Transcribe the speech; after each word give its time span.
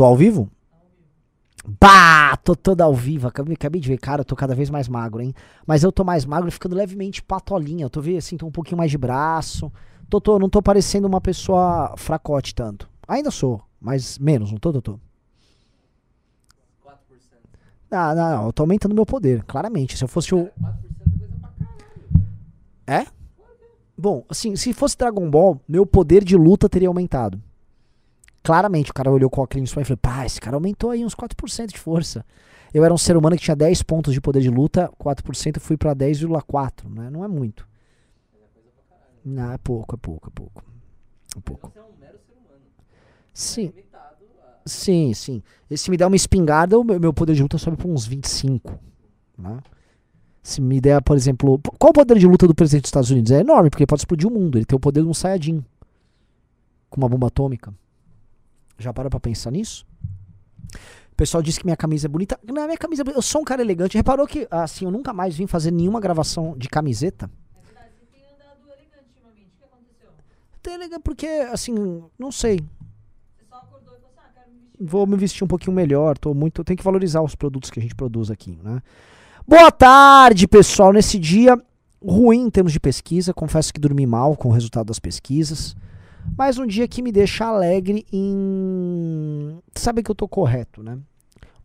Tô 0.00 0.06
ao 0.06 0.16
vivo? 0.16 0.50
Bah, 1.78 2.34
tô 2.42 2.56
toda 2.56 2.84
ao 2.84 2.94
vivo. 2.94 3.28
Acabei, 3.28 3.52
acabei 3.52 3.82
de 3.82 3.86
ver, 3.86 3.98
cara, 3.98 4.22
eu 4.22 4.24
tô 4.24 4.34
cada 4.34 4.54
vez 4.54 4.70
mais 4.70 4.88
magro, 4.88 5.20
hein? 5.20 5.34
Mas 5.66 5.82
eu 5.82 5.92
tô 5.92 6.02
mais 6.02 6.24
magro 6.24 6.50
ficando 6.50 6.74
levemente 6.74 7.22
patolinha. 7.22 7.84
Eu 7.84 7.90
tô 7.90 8.00
vendo 8.00 8.16
assim, 8.16 8.38
tô 8.38 8.46
um 8.46 8.50
pouquinho 8.50 8.78
mais 8.78 8.90
de 8.90 8.96
braço. 8.96 9.70
Tô, 10.08 10.18
tô, 10.18 10.38
não 10.38 10.48
tô 10.48 10.62
parecendo 10.62 11.06
uma 11.06 11.20
pessoa 11.20 11.92
fracote 11.98 12.54
tanto. 12.54 12.88
Ainda 13.06 13.30
sou, 13.30 13.60
mas 13.78 14.18
menos, 14.18 14.50
não 14.50 14.58
tô, 14.58 14.72
tô, 14.72 14.80
tô. 14.80 14.92
4%. 14.92 14.98
Não, 17.90 18.14
não, 18.14 18.30
não, 18.38 18.46
eu 18.46 18.52
tô 18.54 18.62
aumentando 18.62 18.94
meu 18.94 19.04
poder, 19.04 19.44
claramente. 19.44 19.98
Se 19.98 20.04
eu 20.04 20.08
fosse 20.08 20.34
o. 20.34 20.46
4% 20.46 20.48
é 20.48 21.18
coisa 21.18 21.36
pra 21.42 21.50
caralho. 21.50 22.26
É? 22.86 23.06
Bom, 23.98 24.24
assim, 24.30 24.56
se 24.56 24.72
fosse 24.72 24.96
Dragon 24.96 25.28
Ball, 25.30 25.60
meu 25.68 25.84
poder 25.84 26.24
de 26.24 26.38
luta 26.38 26.70
teria 26.70 26.88
aumentado. 26.88 27.38
Claramente, 28.42 28.90
o 28.90 28.94
cara 28.94 29.10
olhou 29.10 29.28
com 29.28 29.40
o 29.40 29.44
óculos 29.44 29.70
e 29.70 29.72
falou: 29.72 29.96
pá, 29.98 30.24
esse 30.24 30.40
cara 30.40 30.56
aumentou 30.56 30.90
aí 30.90 31.04
uns 31.04 31.14
4% 31.14 31.66
de 31.66 31.78
força. 31.78 32.24
Eu 32.72 32.84
era 32.84 32.94
um 32.94 32.98
ser 32.98 33.16
humano 33.16 33.36
que 33.36 33.42
tinha 33.42 33.56
10 33.56 33.82
pontos 33.82 34.14
de 34.14 34.20
poder 34.20 34.40
de 34.40 34.48
luta, 34.48 34.90
4% 34.98 35.56
eu 35.56 35.60
fui 35.60 35.76
pra 35.76 35.94
10,4, 35.94 36.88
né? 36.88 37.10
Não 37.10 37.24
é 37.24 37.28
muito. 37.28 37.68
É. 38.32 38.38
Não, 39.24 39.52
é 39.52 39.58
pouco, 39.58 39.94
é 39.94 39.98
pouco, 39.98 40.28
é 40.28 40.30
pouco. 40.30 40.64
É 41.36 41.40
pouco. 41.40 41.68
Então 41.72 41.82
você 41.82 41.90
é 41.90 41.96
um 41.96 42.00
mero 42.00 42.18
ser 42.18 42.32
humano. 42.32 42.62
Sim, 43.34 43.72
a. 43.92 44.12
sim, 44.64 45.14
sim. 45.14 45.42
E 45.68 45.76
se 45.76 45.90
me 45.90 45.96
der 45.96 46.06
uma 46.06 46.16
espingarda, 46.16 46.78
o 46.78 46.84
meu 46.84 47.12
poder 47.12 47.34
de 47.34 47.42
luta 47.42 47.58
sobe 47.58 47.76
pra 47.76 47.88
uns 47.88 48.06
25. 48.06 48.78
Né? 49.36 49.58
Se 50.42 50.60
me 50.60 50.80
der, 50.80 51.02
por 51.02 51.16
exemplo. 51.16 51.60
Qual 51.78 51.90
o 51.90 51.92
poder 51.92 52.18
de 52.18 52.26
luta 52.26 52.46
do 52.46 52.54
presidente 52.54 52.82
dos 52.82 52.88
Estados 52.88 53.10
Unidos? 53.10 53.32
É 53.32 53.40
enorme, 53.40 53.68
porque 53.68 53.82
ele 53.82 53.88
pode 53.88 54.00
explodir 54.00 54.28
o 54.28 54.32
mundo. 54.32 54.56
Ele 54.56 54.64
tem 54.64 54.76
o 54.76 54.80
poder 54.80 55.02
de 55.02 55.08
um 55.08 55.14
Saiyajin. 55.14 55.64
Com 56.88 57.00
uma 57.00 57.08
bomba 57.08 57.26
atômica. 57.26 57.74
Já 58.80 58.92
para 58.94 59.10
pra 59.10 59.20
pensar 59.20 59.50
nisso? 59.50 59.86
O 61.12 61.16
pessoal 61.16 61.42
disse 61.42 61.60
que 61.60 61.66
minha 61.66 61.76
camisa 61.76 62.06
é 62.06 62.08
bonita. 62.08 62.40
Não, 62.42 62.64
minha 62.64 62.78
camisa 62.78 63.02
é 63.02 63.04
bonita. 63.04 63.18
Eu 63.18 63.22
sou 63.22 63.42
um 63.42 63.44
cara 63.44 63.60
elegante. 63.60 63.96
Reparou 63.96 64.26
que, 64.26 64.48
assim, 64.50 64.86
eu 64.86 64.90
nunca 64.90 65.12
mais 65.12 65.36
vim 65.36 65.46
fazer 65.46 65.70
nenhuma 65.70 66.00
gravação 66.00 66.56
de 66.56 66.66
camiseta? 66.66 67.30
É 67.54 67.66
verdade, 67.66 67.90
você 67.94 68.06
tem 68.06 68.22
andado 68.24 68.66
elegante 68.66 69.08
ultimamente. 69.08 69.52
O 69.54 69.58
que 69.58 69.64
aconteceu? 69.64 70.10
Até 70.58 70.76
legal 70.78 71.00
porque, 71.00 71.26
assim, 71.26 72.02
não 72.18 72.32
sei. 72.32 72.56
Você 72.56 73.44
só 73.50 73.56
acordou 73.56 73.94
e 73.94 74.00
falou 74.00 74.08
assim, 74.08 74.18
ah, 74.18 74.30
quero 74.34 74.50
me 74.50 74.60
vestir. 74.60 74.86
Vou 74.86 75.06
me 75.06 75.16
vestir 75.16 75.44
um 75.44 75.48
pouquinho 75.48 75.76
melhor. 75.76 76.16
Tô 76.16 76.32
muito. 76.32 76.64
Tem 76.64 76.74
que 76.74 76.82
valorizar 76.82 77.20
os 77.20 77.34
produtos 77.34 77.70
que 77.70 77.78
a 77.78 77.82
gente 77.82 77.94
produz 77.94 78.30
aqui, 78.30 78.58
né? 78.64 78.80
Boa 79.46 79.70
tarde, 79.70 80.48
pessoal. 80.48 80.90
Nesse 80.90 81.18
dia 81.18 81.62
ruim 82.02 82.46
em 82.46 82.50
termos 82.50 82.72
de 82.72 82.80
pesquisa, 82.80 83.34
confesso 83.34 83.74
que 83.74 83.80
dormi 83.80 84.06
mal 84.06 84.34
com 84.36 84.48
o 84.48 84.52
resultado 84.52 84.86
das 84.86 84.98
pesquisas. 84.98 85.76
Mas 86.36 86.58
um 86.58 86.66
dia 86.66 86.88
que 86.88 87.02
me 87.02 87.12
deixa 87.12 87.46
alegre 87.46 88.06
em. 88.12 89.58
Sabe 89.74 90.02
que 90.02 90.10
eu 90.10 90.14
tô 90.14 90.26
correto, 90.26 90.82
né? 90.82 90.98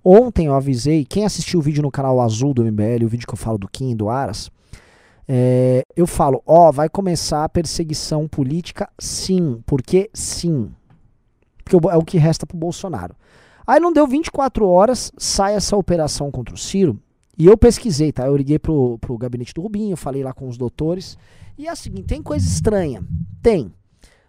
Ontem 0.04 0.46
eu 0.46 0.54
avisei, 0.54 1.04
quem 1.04 1.26
assistiu 1.26 1.60
o 1.60 1.64
vídeo 1.64 1.82
no 1.82 1.90
canal 1.90 2.22
azul 2.22 2.54
do 2.54 2.64
MBL, 2.64 3.06
o 3.06 3.08
vídeo 3.08 3.28
que 3.28 3.34
eu 3.34 3.38
falo 3.38 3.58
do 3.58 3.68
Kim 3.68 3.92
e 3.92 3.96
do 3.96 4.08
Aras, 4.08 4.52
é, 5.28 5.82
eu 5.96 6.06
falo, 6.06 6.44
ó, 6.46 6.72
vai 6.72 6.88
começar 6.88 7.44
a 7.44 7.50
perseguição 7.50 8.28
política, 8.28 8.88
sim, 9.00 9.64
porque 9.66 10.10
sim. 10.14 10.72
Porque 11.64 11.76
é 11.90 11.98
o 11.98 12.06
que 12.06 12.20
resta 12.20 12.46
pro 12.46 12.56
Bolsonaro. 12.56 13.16
Aí 13.66 13.80
não 13.80 13.92
deu 13.92 14.06
24 14.06 14.68
horas, 14.68 15.12
sai 15.18 15.56
essa 15.56 15.76
operação 15.76 16.30
contra 16.30 16.54
o 16.54 16.58
Ciro. 16.58 17.00
E 17.38 17.48
eu 17.48 17.58
pesquisei, 17.58 18.12
tá? 18.12 18.28
Eu 18.28 18.38
liguei 18.38 18.60
pro, 18.60 18.98
pro 19.00 19.18
gabinete 19.18 19.54
do 19.54 19.62
Rubinho, 19.62 19.98
falei 19.98 20.24
lá 20.24 20.34
com 20.34 20.48
os 20.48 20.58
doutores. 20.58 21.18
E 21.58 21.68
é 21.68 21.74
o 21.74 21.76
seguinte, 21.76 22.06
tem 22.06 22.22
coisa 22.22 22.46
estranha. 22.46 23.04
Tem. 23.42 23.74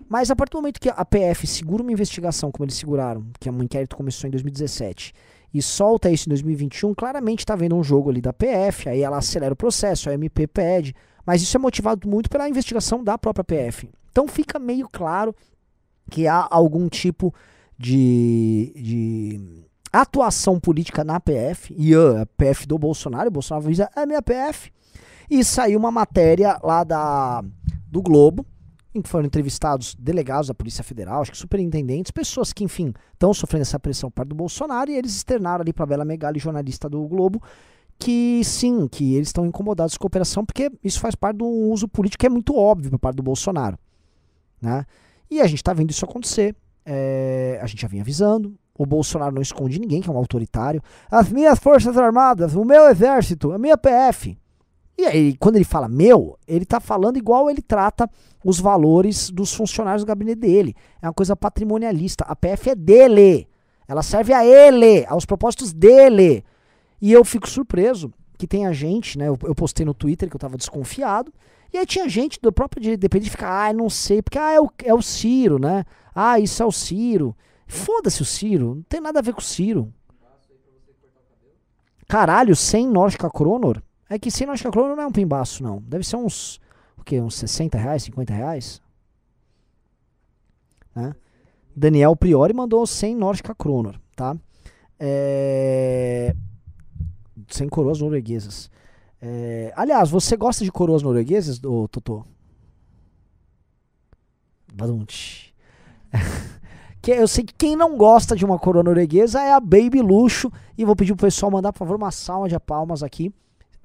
Mas 0.09 0.31
a 0.31 0.37
partir 0.37 0.53
do 0.53 0.59
momento 0.59 0.81
que 0.81 0.89
a 0.89 1.05
PF 1.05 1.47
segura 1.47 1.83
uma 1.83 1.93
investigação, 1.93 2.53
como 2.53 2.65
eles 2.65 2.77
seguraram, 2.77 3.27
que 3.41 3.49
é 3.49 3.53
um 3.53 3.63
inquérito 3.63 3.97
começou 3.97 4.29
em 4.29 4.31
2017, 4.31 5.13
e 5.53 5.63
solta 5.63 6.11
isso 6.11 6.29
em 6.29 6.31
2021, 6.31 6.95
claramente 6.95 7.41
está 7.41 7.57
vendo 7.57 7.77
um 7.77 7.83
jogo 7.83 8.11
ali 8.11 8.21
da 8.21 8.33
PF, 8.33 8.89
aí 8.89 9.01
ela 9.01 9.19
acelera 9.19 9.55
o 9.55 9.57
processo, 9.57 10.11
a 10.11 10.15
MP 10.15 10.47
pede. 10.47 10.95
Mas 11.25 11.43
isso 11.43 11.57
é 11.57 11.61
motivado 11.61 12.09
muito 12.09 12.31
pela 12.31 12.49
investigação 12.49 13.03
da 13.03 13.19
própria 13.19 13.43
PF. 13.43 13.91
Então 14.11 14.29
fica 14.29 14.59
meio 14.59 14.89
claro 14.89 15.35
que 16.11 16.29
há 16.29 16.47
algum 16.51 16.89
tipo 16.89 17.35
de, 17.77 18.73
de 18.77 19.67
atuação 19.93 20.61
política 20.61 21.03
na 21.03 21.19
PF, 21.19 21.75
e 21.77 21.95
ah, 21.95 22.23
a 22.23 22.27
PF 22.27 22.67
do 22.67 22.79
Bolsonaro, 22.79 23.29
o 23.29 23.33
Bolsonaro 23.33 23.67
avisa, 23.67 23.91
é 23.97 24.07
minha 24.07 24.23
PF, 24.23 24.71
e 25.29 25.43
saiu 25.45 25.79
uma 25.79 25.91
matéria 25.91 26.59
lá 26.63 26.85
da, 26.85 27.43
do 27.91 28.01
Globo, 28.01 28.47
em 28.97 29.03
que 29.03 29.09
foram 29.09 29.27
entrevistados 29.27 29.95
delegados 29.95 30.49
da 30.49 30.55
Polícia 30.55 30.83
Federal, 30.83 31.23
acho 31.23 31.33
que 31.33 31.39
superintendentes, 31.39 32.11
pessoas 32.11 32.53
que, 32.53 32.65
enfim, 32.65 32.93
estão 33.13 33.33
sofrendo 33.33 33.63
essa 33.63 33.79
pressão 33.79 34.11
por 34.11 34.17
parte 34.17 34.29
do 34.29 34.35
Bolsonaro, 34.35 34.91
e 34.91 34.97
eles 34.97 35.15
externaram 35.15 35.63
ali 35.63 35.73
para 35.73 35.87
Bela 35.87 36.05
Megali, 36.05 36.39
jornalista 36.39 36.89
do 36.89 37.07
Globo, 37.07 37.43
que 37.99 38.43
sim, 38.45 38.87
que 38.89 39.15
eles 39.15 39.29
estão 39.29 39.47
incomodados 39.47 39.97
com 39.97 40.07
a 40.07 40.09
operação, 40.09 40.45
porque 40.45 40.71
isso 40.83 41.01
faz 41.01 41.15
parte 41.15 41.39
de 41.39 41.45
um 41.45 41.71
uso 41.71 41.89
político 41.89 42.21
que 42.21 42.27
é 42.27 42.31
muito 42.31 42.55
óbvio 42.57 42.91
por 42.91 42.99
parte 42.99 43.17
do 43.17 43.23
Bolsonaro. 43.23 43.79
Né? 44.61 44.85
E 45.31 45.41
a 45.41 45.47
gente 45.47 45.59
está 45.59 45.73
vendo 45.73 45.91
isso 45.91 46.05
acontecer. 46.05 46.55
É, 46.85 47.59
a 47.61 47.67
gente 47.67 47.83
já 47.83 47.89
vinha 47.89 48.03
avisando. 48.03 48.57
O 48.79 48.85
Bolsonaro 48.85 49.35
não 49.35 49.43
esconde 49.43 49.81
ninguém, 49.81 50.01
que 50.01 50.09
é 50.09 50.13
um 50.13 50.17
autoritário. 50.17 50.83
As 51.11 51.31
minhas 51.31 51.59
forças 51.59 51.97
armadas, 51.97 52.55
o 52.55 52.65
meu 52.65 52.89
exército, 52.89 53.53
a 53.53 53.59
minha 53.59 53.77
PF. 53.77 54.39
E 54.99 55.05
aí, 55.05 55.37
quando 55.37 55.57
ele 55.57 55.65
fala 55.65 55.89
meu, 55.89 56.39
ele 56.47 56.65
tá 56.65 56.81
falando 56.81 57.19
igual 57.19 57.51
ele 57.51 57.61
trata 57.61 58.11
os 58.43 58.59
valores 58.59 59.29
dos 59.31 59.53
funcionários 59.53 60.03
do 60.03 60.09
gabinete 60.09 60.39
dele. 60.39 60.75
É 61.03 61.07
uma 61.07 61.13
coisa 61.13 61.37
patrimonialista. 61.37 62.25
A 62.25 62.35
PF 62.35 62.71
é 62.71 62.75
dele. 62.75 63.49
Ela 63.87 64.03
serve 64.03 64.33
a 64.33 64.45
ele, 64.45 65.05
aos 65.07 65.27
propósitos 65.27 65.73
dele. 65.73 66.43
E 67.01 67.13
eu 67.13 67.25
fico 67.25 67.49
surpreso 67.49 68.13
que 68.39 68.47
tem 68.47 68.67
a 68.67 68.73
gente, 68.73 69.19
né? 69.19 69.29
Eu, 69.29 69.39
eu 69.43 69.55
postei 69.55 69.85
no 69.85 69.93
Twitter 69.93 70.31
que 70.31 70.37
eu 70.37 70.41
tava 70.41 70.57
desconfiado. 70.57 71.33
E 71.73 71.79
aí 71.79 71.85
tinha 71.85 72.09
gente 72.09 72.41
do 72.41 72.53
próprio 72.53 72.81
direito 72.81 73.01
dependente 73.01 73.31
que 73.31 73.37
fica, 73.37 73.67
ah, 73.69 73.73
não 73.73 73.91
sei, 73.91 74.23
porque 74.23 74.39
ah, 74.39 74.53
é, 74.53 74.61
o, 74.61 74.71
é 74.85 74.95
o 74.95 75.03
Ciro, 75.03 75.59
né? 75.59 75.85
Ah, 76.15 76.39
isso 76.41 76.63
é 76.63 76.67
o 76.67 76.73
Ciro. 76.73 77.37
Foda-se 77.67 78.23
o 78.23 78.25
Ciro, 78.25 78.77
não 78.77 78.83
tem 78.83 79.01
nada 79.01 79.19
a 79.19 79.23
ver 79.23 79.35
com 79.35 79.41
o 79.41 79.45
Ciro. 79.45 79.93
Caralho, 82.09 82.55
100 82.55 82.87
Nordica 82.87 83.29
Cronor? 83.29 83.83
É 84.09 84.19
que 84.19 84.31
100 84.31 84.47
Nordica 84.47 84.71
Cronor 84.71 84.97
não 84.97 85.05
é 85.05 85.07
um 85.07 85.13
pimbaço, 85.13 85.63
não. 85.63 85.83
Deve 85.83 86.05
ser 86.05 86.17
uns, 86.17 86.61
o 86.97 87.03
quê? 87.03 87.21
Uns 87.21 87.35
60 87.35 87.77
reais, 87.77 88.05
50 88.05 88.33
reais? 88.33 88.81
Né? 90.95 91.15
Daniel 91.75 92.15
Priori 92.15 92.55
mandou 92.55 92.87
100 92.87 93.17
Nordica 93.17 93.55
Cronor, 93.55 94.01
tá? 94.15 94.37
É... 94.99 96.35
100 97.49 97.69
coroas 97.69 98.01
norueguesas. 98.01 98.71
É, 99.21 99.73
aliás, 99.77 100.09
você 100.09 100.37
gosta 100.37 100.65
de 100.65 100.71
coroas 100.71 101.03
norueguesas, 101.03 101.63
ô 101.65 101.89
Totô? 101.89 102.25
Que 107.03 107.13
eu 107.13 107.29
sei 107.29 107.45
que 107.45 107.55
quem 107.55 107.77
não 107.77 107.97
gosta 107.97 108.35
de 108.35 108.45
uma 108.45 108.59
coroa 108.59 108.83
norueguesa 108.83 109.41
é 109.41 109.53
a 109.53 109.61
Baby 109.61 110.03
Luxo. 110.03 110.51
E 110.77 110.85
vou 110.85 110.97
pedir 110.97 111.15
pro 111.15 111.27
pessoal 111.27 111.53
mandar, 111.53 111.73
por 111.73 111.79
favor, 111.79 111.95
uma 111.95 112.11
salva 112.11 112.49
de 112.49 112.59
palmas 112.59 113.01
aqui 113.01 113.33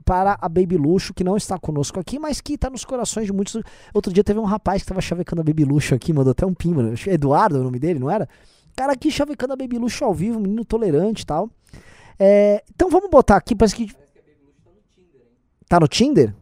para 0.03 0.37
a 0.39 0.49
Baby 0.49 0.77
Luxo, 0.77 1.13
que 1.13 1.23
não 1.23 1.37
está 1.37 1.57
conosco 1.57 1.99
aqui, 1.99 2.19
mas 2.19 2.41
que 2.41 2.53
está 2.53 2.69
nos 2.69 2.83
corações 2.83 3.25
de 3.25 3.33
muitos. 3.33 3.61
Outro 3.93 4.11
dia 4.11 4.23
teve 4.23 4.39
um 4.39 4.45
rapaz 4.45 4.81
que 4.81 4.85
estava 4.85 5.01
chavecando 5.01 5.41
a 5.41 5.43
Baby 5.43 5.65
Luxo 5.65 5.95
aqui, 5.95 6.11
mandou 6.13 6.31
até 6.31 6.45
um 6.45 6.53
pim, 6.53 6.73
mano. 6.73 6.93
Eduardo 7.07 7.57
é 7.57 7.59
o 7.59 7.63
nome 7.63 7.79
dele, 7.79 7.99
não 7.99 8.09
era? 8.09 8.27
Cara 8.75 8.93
aqui 8.93 9.11
chavecando 9.11 9.53
a 9.53 9.55
Baby 9.55 9.77
Luxo 9.77 10.03
ao 10.03 10.13
vivo, 10.13 10.39
menino 10.39 10.65
tolerante 10.65 11.23
e 11.23 11.25
tal. 11.25 11.49
É, 12.19 12.63
então 12.73 12.89
vamos 12.89 13.09
botar 13.09 13.37
aqui, 13.37 13.55
parece 13.55 13.75
que 13.75 13.85
Parece 13.93 14.11
que 14.11 14.19
a 14.19 14.21
Baby 14.21 14.37
Luxo 14.45 14.61
tá 14.63 14.69
no 14.71 14.81
Tinder, 14.91 15.21
hein? 15.21 15.37
Tá 15.67 15.79
no 15.79 15.87
Tinder? 15.87 16.35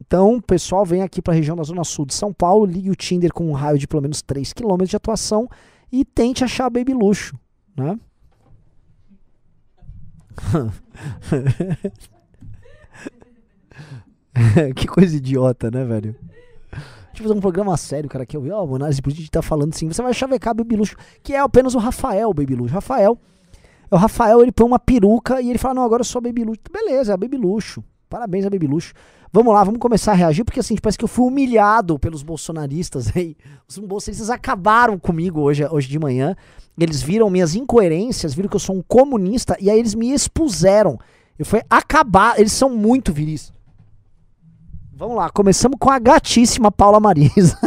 Então, 0.00 0.40
pessoal, 0.40 0.86
vem 0.86 1.02
aqui 1.02 1.20
para 1.20 1.34
a 1.34 1.36
região 1.36 1.56
da 1.56 1.62
Zona 1.62 1.84
Sul 1.84 2.06
de 2.06 2.14
São 2.14 2.32
Paulo, 2.32 2.64
ligue 2.64 2.90
o 2.90 2.96
Tinder 2.96 3.32
com 3.32 3.48
um 3.48 3.52
raio 3.52 3.78
de 3.78 3.86
pelo 3.86 4.02
menos 4.02 4.22
3 4.22 4.52
km 4.52 4.84
de 4.84 4.96
atuação 4.96 5.48
e 5.92 6.04
tente 6.04 6.44
achar 6.44 6.66
a 6.66 6.70
Baby 6.70 6.94
Luxo, 6.94 7.38
né? 7.76 7.98
que 14.74 14.86
coisa 14.86 15.16
idiota, 15.16 15.70
né, 15.70 15.84
velho? 15.84 16.14
Deixa 16.72 17.22
eu 17.22 17.22
fazer 17.22 17.34
um 17.34 17.40
programa 17.40 17.76
sério, 17.76 18.08
cara, 18.08 18.24
que 18.24 18.36
eu 18.36 18.40
vi, 18.40 18.50
ó, 18.50 18.64
mano, 18.64 18.84
a 18.84 18.90
gente 18.90 19.30
tá 19.30 19.42
falando 19.42 19.74
assim, 19.74 19.88
você 19.88 20.00
vai 20.00 20.14
chavecar 20.14 20.54
Baby 20.54 20.76
Luxo, 20.76 20.96
que 21.22 21.34
é 21.34 21.40
apenas 21.40 21.74
o 21.74 21.78
Rafael 21.78 22.32
Baby 22.32 22.54
Luxo. 22.54 22.74
Rafael, 22.74 23.18
é 23.90 23.94
o 23.94 23.98
Rafael, 23.98 24.42
ele 24.42 24.52
põe 24.52 24.66
uma 24.66 24.78
peruca 24.78 25.40
e 25.40 25.50
ele 25.50 25.58
fala, 25.58 25.74
não, 25.74 25.82
agora 25.82 26.00
eu 26.00 26.04
sou 26.04 26.20
Baby 26.20 26.44
Luxo. 26.44 26.60
Beleza, 26.70 27.14
é 27.14 27.16
Baby 27.16 27.36
Luxo. 27.36 27.82
Parabéns 28.08 28.46
a 28.46 28.50
Baby 28.50 28.66
Luxo. 28.66 28.92
Vamos 29.32 29.52
lá, 29.52 29.62
vamos 29.62 29.80
começar 29.80 30.12
a 30.12 30.14
reagir, 30.14 30.44
porque 30.44 30.60
assim, 30.60 30.76
parece 30.76 30.96
que 30.96 31.04
eu 31.04 31.08
fui 31.08 31.26
humilhado 31.26 31.98
pelos 31.98 32.22
bolsonaristas 32.22 33.10
aí. 33.16 33.36
Os 33.66 33.78
bolsonaristas 33.78 34.30
acabaram 34.30 34.98
comigo 34.98 35.40
hoje, 35.40 35.66
hoje 35.66 35.88
de 35.88 35.98
manhã. 35.98 36.36
Eles 36.78 37.02
viram 37.02 37.28
minhas 37.28 37.54
incoerências, 37.54 38.32
viram 38.32 38.48
que 38.48 38.56
eu 38.56 38.60
sou 38.60 38.76
um 38.76 38.82
comunista, 38.82 39.56
e 39.60 39.68
aí 39.68 39.78
eles 39.78 39.94
me 39.94 40.12
expuseram. 40.12 40.98
Eu 41.38 41.44
fui 41.44 41.60
acabar, 41.68 42.38
eles 42.38 42.52
são 42.52 42.70
muito 42.70 43.12
viris. 43.12 43.52
Vamos 44.98 45.16
lá, 45.16 45.30
começamos 45.30 45.78
com 45.78 45.90
a 45.90 45.98
gatíssima 46.00 46.72
Paula 46.72 46.98
Marisa. 46.98 47.56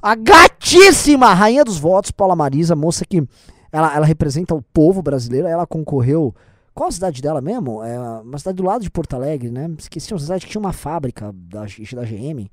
A 0.00 0.14
gatíssima 0.14 1.34
rainha 1.34 1.64
dos 1.64 1.76
votos, 1.76 2.12
Paula 2.12 2.36
Marisa, 2.36 2.76
moça 2.76 3.04
que 3.04 3.26
ela, 3.72 3.96
ela 3.96 4.06
representa 4.06 4.54
o 4.54 4.62
povo 4.62 5.02
brasileiro. 5.02 5.48
Ela 5.48 5.66
concorreu. 5.66 6.32
Qual 6.72 6.88
a 6.88 6.92
cidade 6.92 7.20
dela 7.20 7.40
mesmo? 7.40 7.82
É 7.82 7.98
uma 8.20 8.38
cidade 8.38 8.56
do 8.56 8.62
lado 8.62 8.82
de 8.82 8.90
Porto 8.90 9.14
Alegre, 9.14 9.50
né? 9.50 9.68
Esqueci 9.76 10.12
uma 10.12 10.20
cidade 10.20 10.46
que 10.46 10.52
tinha 10.52 10.60
uma 10.60 10.72
fábrica 10.72 11.32
da, 11.32 11.62
da 11.62 12.04
GM. 12.04 12.48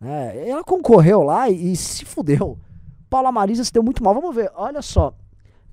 Né? 0.00 0.48
Ela 0.48 0.62
concorreu 0.62 1.24
lá 1.24 1.50
e, 1.50 1.72
e 1.72 1.76
se 1.76 2.04
fudeu. 2.04 2.56
Paula 3.08 3.32
Marisa 3.32 3.64
se 3.64 3.72
deu 3.72 3.82
muito 3.82 4.02
mal. 4.02 4.14
Vamos 4.14 4.34
ver, 4.34 4.50
olha 4.54 4.80
só. 4.80 5.12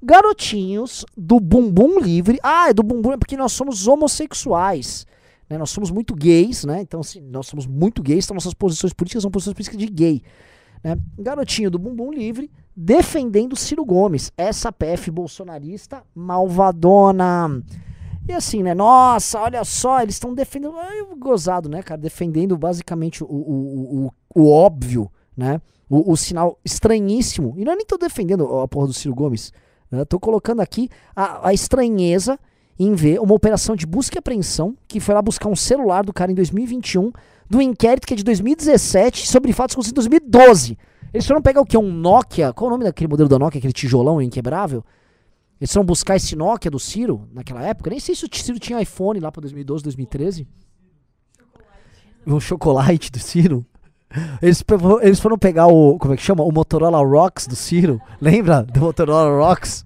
Garotinhos 0.01 1.05
do 1.15 1.39
Bumbum 1.39 1.99
Livre. 1.99 2.39
Ah, 2.41 2.69
é 2.69 2.73
do 2.73 2.81
Bumbum 2.81 3.13
é 3.13 3.17
porque 3.17 3.37
nós 3.37 3.51
somos 3.51 3.87
homossexuais. 3.87 5.05
Né? 5.49 5.57
Nós 5.57 5.69
somos 5.69 5.91
muito 5.91 6.13
gays, 6.13 6.65
né? 6.65 6.81
Então, 6.81 6.99
assim, 6.99 7.21
nós 7.21 7.47
somos 7.47 7.65
muito 7.65 8.01
gays, 8.01 8.25
então 8.25 8.35
nossas 8.35 8.53
posições 8.53 8.93
políticas 8.93 9.21
são 9.21 9.31
posições 9.31 9.53
políticas 9.53 9.79
de 9.79 9.87
gay. 9.87 10.21
Né? 10.83 10.97
Garotinho 11.17 11.71
do 11.71 11.79
Bumbum 11.79 12.11
Livre 12.11 12.51
defendendo 12.75 13.55
Ciro 13.55 13.83
Gomes, 13.83 14.31
essa 14.37 14.71
PF 14.71 15.09
bolsonarista 15.09 16.03
malvadona. 16.13 17.63
E 18.27 18.33
assim, 18.33 18.61
né? 18.61 18.75
Nossa, 18.75 19.39
olha 19.39 19.63
só, 19.63 20.01
eles 20.01 20.15
estão 20.15 20.33
defendendo. 20.33 20.75
Gozado, 21.17 21.67
né, 21.67 21.81
cara? 21.81 21.99
Defendendo 21.99 22.55
basicamente 22.57 23.23
o, 23.23 23.27
o, 23.27 24.11
o, 24.35 24.41
o 24.41 24.51
óbvio, 24.51 25.09
né? 25.35 25.59
O, 25.89 26.11
o, 26.11 26.17
sinal 26.17 26.59
estranhíssimo. 26.63 27.55
E 27.57 27.63
não 27.63 27.71
é 27.71 27.75
nem 27.77 27.85
tô 27.85 27.97
defendendo 27.97 28.59
a 28.59 28.67
porra 28.67 28.87
do 28.87 28.93
Ciro 28.93 29.15
Gomes. 29.15 29.53
Né? 29.89 30.03
Tô 30.03 30.19
colocando 30.19 30.59
aqui 30.59 30.89
a, 31.15 31.47
a 31.47 31.53
estranheza 31.53 32.37
em 32.79 32.93
ver 32.93 33.19
uma 33.19 33.33
operação 33.33 33.75
de 33.75 33.85
busca 33.85 34.17
e 34.17 34.19
apreensão 34.19 34.75
que 34.87 34.99
foi 34.99 35.15
lá 35.15 35.21
buscar 35.21 35.49
um 35.49 35.55
celular 35.55 36.03
do 36.03 36.13
cara 36.13 36.31
em 36.31 36.35
2021, 36.35 37.11
do 37.49 37.61
inquérito 37.61 38.05
que 38.05 38.13
é 38.13 38.17
de 38.17 38.23
2017 38.23 39.27
sobre 39.27 39.53
fatos 39.53 39.73
acontecidos 39.73 40.05
em 40.05 40.09
2012. 40.09 40.77
Eles 41.13 41.25
foram 41.25 41.41
pegar 41.41 41.61
o 41.61 41.65
que? 41.65 41.77
Um 41.77 41.91
Nokia? 41.91 42.53
Qual 42.53 42.67
o 42.67 42.71
nome 42.71 42.83
daquele 42.83 43.07
modelo 43.07 43.29
da 43.29 43.39
Nokia, 43.39 43.59
aquele 43.59 43.73
tijolão 43.73 44.21
inquebrável? 44.21 44.83
Eles 45.59 45.73
foram 45.73 45.85
buscar 45.85 46.15
esse 46.15 46.35
Nokia 46.35 46.69
do 46.69 46.79
Ciro 46.79 47.27
naquela 47.33 47.63
época. 47.63 47.89
Nem 47.89 47.99
sei 47.99 48.13
se 48.13 48.25
o 48.25 48.29
Ciro 48.31 48.59
tinha 48.59 48.81
iPhone 48.81 49.19
lá 49.19 49.31
pra 49.31 49.41
2012, 49.41 49.83
2013. 49.83 50.47
Um 52.25 52.39
chocolate 52.39 53.11
do 53.11 53.19
Ciro. 53.19 53.65
Eles, 54.41 54.63
eles 55.01 55.19
foram 55.19 55.37
pegar 55.37 55.67
o. 55.67 55.97
Como 55.97 56.13
é 56.13 56.17
que 56.17 56.23
chama? 56.23 56.43
O 56.43 56.51
Motorola 56.51 56.99
Rocks 56.99 57.47
do 57.47 57.55
Ciro. 57.55 58.01
Lembra 58.21 58.63
do 58.63 58.79
Motorola 58.79 59.45
Rocks? 59.45 59.85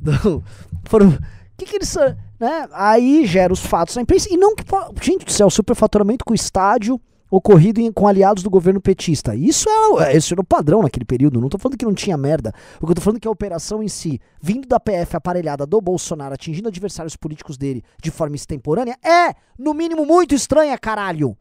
Do, 0.00 0.42
foram. 0.84 1.18
Que, 1.60 1.66
que 1.66 1.76
eles. 1.76 1.94
Né? 2.38 2.68
Aí 2.72 3.26
gera 3.26 3.52
os 3.52 3.60
fatos 3.60 3.94
na 3.94 4.02
imprensa. 4.02 4.28
E 4.32 4.36
não 4.36 4.54
que. 4.54 4.64
Gente 5.02 5.26
do 5.26 5.32
céu, 5.32 5.50
superfaturamento 5.50 6.24
com 6.24 6.32
o 6.32 6.34
estádio 6.34 6.98
ocorrido 7.30 7.80
em, 7.80 7.92
com 7.92 8.08
aliados 8.08 8.42
do 8.42 8.50
governo 8.50 8.80
petista. 8.80 9.36
Isso 9.36 9.68
é, 10.00 10.16
esse 10.16 10.32
era 10.32 10.40
o 10.40 10.44
padrão 10.44 10.82
naquele 10.82 11.04
período. 11.04 11.38
Não 11.38 11.46
estou 11.48 11.60
falando 11.60 11.76
que 11.76 11.84
não 11.84 11.94
tinha 11.94 12.16
merda. 12.16 12.52
O 12.80 12.86
que 12.86 12.92
eu 12.92 12.94
tô 12.94 13.02
falando 13.02 13.18
é 13.18 13.20
que 13.20 13.28
a 13.28 13.30
operação 13.30 13.82
em 13.82 13.88
si, 13.88 14.18
vindo 14.40 14.66
da 14.66 14.80
PF 14.80 15.16
aparelhada 15.16 15.66
do 15.66 15.80
Bolsonaro, 15.80 16.34
atingindo 16.34 16.68
adversários 16.68 17.14
políticos 17.14 17.56
dele 17.56 17.84
de 18.02 18.10
forma 18.10 18.34
extemporânea, 18.34 18.96
é, 19.04 19.34
no 19.58 19.74
mínimo, 19.74 20.04
muito 20.04 20.34
estranha, 20.34 20.76
caralho. 20.78 21.36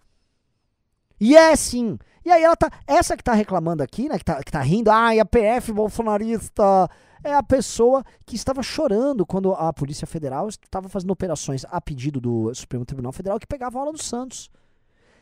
E 1.20 1.36
é 1.36 1.56
sim. 1.56 1.98
E 2.26 2.30
aí 2.30 2.44
ela 2.44 2.56
tá. 2.56 2.70
Essa 2.86 3.18
que 3.18 3.24
tá 3.24 3.34
reclamando 3.34 3.82
aqui, 3.82 4.10
né? 4.10 4.18
Que 4.18 4.26
tá, 4.26 4.44
que 4.44 4.52
tá 4.52 4.62
rindo, 4.62 4.92
ai, 4.92 5.20
a 5.20 5.26
PF 5.26 5.72
bolsonarista. 5.72 6.90
É 7.24 7.34
a 7.34 7.44
pessoa 7.44 8.04
que 8.26 8.36
estava 8.36 8.64
chorando 8.64 9.26
quando 9.26 9.54
a 9.54 9.72
Polícia 9.74 10.08
Federal 10.08 10.48
estava 10.48 10.88
fazendo 10.88 11.12
operações 11.12 11.66
a 11.70 11.82
pedido 11.82 12.22
do 12.22 12.54
Supremo 12.54 12.86
Tribunal 12.86 13.12
Federal 13.12 13.40
que 13.40 13.48
pegavam 13.48 13.82
aula 13.82 13.92
dos 13.92 14.06
Santos. 14.06 14.50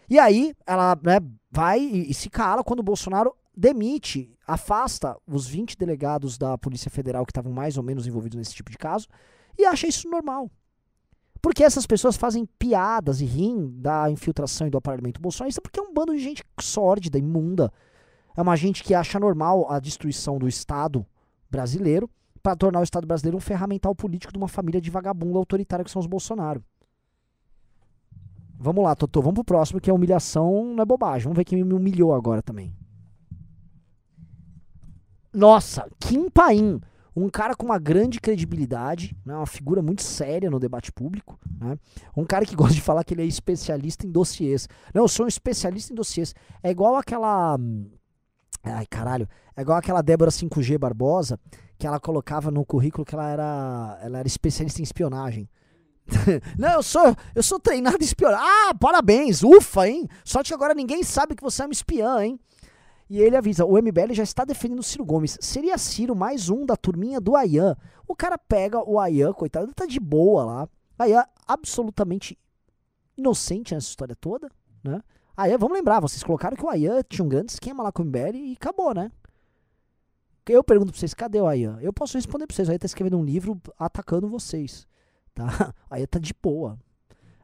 E 0.10 0.20
aí 0.20 0.54
ela 0.66 0.98
né, 1.04 1.20
vai 1.52 1.80
e, 1.80 2.10
e, 2.10 2.14
se 2.14 2.30
cala 2.30 2.64
quando 2.64 2.80
o 2.80 2.84
Bolsonaro 2.84 3.36
demite, 3.56 4.32
afasta 4.46 5.18
os 5.28 5.48
20 5.48 5.76
delegados 5.76 6.38
da 6.38 6.58
Polícia 6.58 6.90
Federal 6.90 7.26
que 7.26 7.32
estavam 7.32 7.52
mais 7.52 7.78
ou 7.78 7.84
menos 7.84 8.08
envolvidos 8.08 8.38
nesse 8.38 8.54
tipo 8.54 8.72
de 8.72 8.78
caso 8.78 9.08
e 9.58 9.66
acha 9.66 9.88
isso 9.88 10.08
normal. 10.08 10.50
Porque 11.42 11.64
essas 11.64 11.86
pessoas 11.86 12.16
fazem 12.16 12.46
piadas 12.58 13.22
e 13.22 13.26
riem 13.26 13.70
da 13.80 14.10
infiltração 14.10 14.68
e 14.68 14.70
do 14.70 14.78
aparelhamento 14.78 15.20
bolsonarista 15.20 15.62
porque 15.62 15.80
é 15.80 15.84
um 15.84 15.94
bando 15.94 16.14
de 16.14 16.20
gente 16.20 16.44
sórdida, 16.60 17.18
imunda. 17.18 17.72
É 18.36 18.42
uma 18.42 18.56
gente 18.56 18.84
que 18.84 18.94
acha 18.94 19.20
normal 19.20 19.70
a 19.70 19.80
destruição 19.80 20.38
do 20.38 20.48
Estado 20.48 21.06
brasileiro 21.50 22.10
para 22.42 22.56
tornar 22.56 22.80
o 22.80 22.84
Estado 22.84 23.06
brasileiro 23.06 23.38
um 23.38 23.42
ferramental 23.42 23.94
político 23.94 24.32
de 24.32 24.40
uma 24.40 24.48
família 24.48 24.80
de 24.80 24.90
vagabundo 24.90 25.38
autoritária 25.38 25.84
que 25.84 25.92
são 25.92 26.00
os 26.00 26.06
Bolsonaro. 26.06 26.64
Vamos 28.60 28.84
lá, 28.84 28.96
Totô, 28.96 29.22
vamos 29.22 29.36
pro 29.36 29.44
próximo, 29.44 29.80
que 29.80 29.90
a 29.90 29.94
humilhação 29.94 30.74
não 30.74 30.82
é 30.82 30.86
bobagem. 30.86 31.24
Vamos 31.24 31.38
ver 31.38 31.46
quem 31.46 31.64
me 31.64 31.74
humilhou 31.74 32.14
agora 32.14 32.42
também. 32.42 32.74
Nossa, 35.32 35.88
Kim 36.00 36.30
Paim, 36.30 36.82
um 37.16 37.30
cara 37.30 37.56
com 37.56 37.66
uma 37.66 37.78
grande 37.78 38.20
credibilidade, 38.20 39.16
né, 39.26 39.36
uma 39.36 39.46
figura 39.46 39.82
muito 39.82 40.02
séria 40.02 40.50
no 40.50 40.60
debate 40.60 40.92
público, 40.92 41.40
né, 41.60 41.78
um 42.16 42.26
cara 42.26 42.46
que 42.46 42.56
gosta 42.58 42.74
de 42.74 42.82
falar 42.82 43.04
que 43.04 43.14
ele 43.14 43.22
é 43.22 43.26
especialista 43.26 44.08
em 44.08 44.12
dossiês. 44.12 44.68
Não, 44.94 45.04
eu 45.04 45.08
sou 45.08 45.26
um 45.26 45.30
especialista 45.30 45.94
em 45.94 45.96
dossiês. 45.96 46.34
É 46.64 46.72
igual 46.72 46.96
aquela. 46.96 47.58
Ai, 48.72 48.86
caralho. 48.86 49.28
É 49.56 49.62
igual 49.62 49.78
aquela 49.78 50.02
Débora 50.02 50.32
5G 50.32 50.78
Barbosa, 50.78 51.40
que 51.78 51.86
ela 51.86 52.00
colocava 52.00 52.52
no 52.52 52.66
currículo 52.66 53.06
que 53.06 53.16
ela 53.16 53.30
era, 53.30 54.00
ela 54.02 54.20
era 54.20 54.28
especialista 54.28 54.82
em 54.82 54.84
espionagem. 54.84 55.50
Não, 56.58 56.74
eu 56.74 56.84
sou, 56.84 57.16
eu 57.36 57.44
sou 57.44 57.60
treinado 57.60 57.98
em 58.00 58.06
espionagem. 58.06 58.46
Ah, 58.46 58.74
parabéns, 58.76 59.44
ufa, 59.44 59.88
hein? 59.88 60.08
Só 60.24 60.42
que 60.42 60.54
agora 60.54 60.74
ninguém 60.74 61.04
sabe 61.04 61.36
que 61.36 61.44
você 61.44 61.64
é 61.64 61.68
um 61.68 61.72
espiã, 61.72 62.24
hein? 62.24 62.40
E 63.10 63.22
ele 63.22 63.36
avisa: 63.38 63.66
o 63.66 63.78
MBL 63.78 64.14
já 64.14 64.24
está 64.24 64.44
defendendo 64.44 64.80
o 64.80 64.84
Ciro 64.84 65.06
Gomes. 65.06 65.38
Seria 65.42 65.78
Ciro 65.78 66.16
mais 66.16 66.50
um 66.50 66.66
da 66.66 66.76
turminha 66.76 67.20
do 67.20 67.36
Ayan. 67.36 67.76
O 68.08 68.16
cara 68.16 68.38
pega 68.38 68.80
o 68.80 69.00
Ayan, 69.00 69.34
coitado, 69.34 69.66
ele 69.66 69.74
tá 69.74 69.86
de 69.86 70.00
boa 70.00 70.44
lá. 70.44 70.70
Ayan 71.00 71.24
absolutamente 71.46 72.38
inocente 73.18 73.74
nessa 73.74 73.88
história 73.88 74.16
toda, 74.16 74.50
né? 74.84 75.02
Ayan, 75.38 75.58
vamos 75.58 75.78
lembrar, 75.78 76.00
vocês 76.00 76.24
colocaram 76.24 76.58
que 76.58 76.66
o 76.66 76.70
Ayan 76.70 77.02
tinha 77.08 77.24
um 77.24 77.30
grande 77.30 77.52
esquema 77.52 77.84
lá 77.84 77.92
com 77.92 78.02
o 78.02 78.06
MBL 78.06 78.36
e 78.36 78.54
acabou, 78.54 78.94
né? 78.94 79.12
Eu 80.50 80.64
pergunto 80.64 80.92
pra 80.92 81.00
vocês, 81.00 81.14
cadê 81.14 81.40
o 81.40 81.48
Ayan? 81.48 81.78
Eu 81.80 81.94
posso 81.94 82.18
responder 82.18 82.48
pra 82.48 82.56
vocês, 82.56 82.68
o 82.68 82.72
Ayan 82.72 82.80
tá 82.80 82.86
escrevendo 82.88 83.18
um 83.18 83.24
livro 83.24 83.62
atacando 83.78 84.28
vocês 84.28 84.88
tá? 85.38 85.74
Aí 85.90 86.06
tá 86.08 86.18
de 86.18 86.34
boa. 86.42 86.78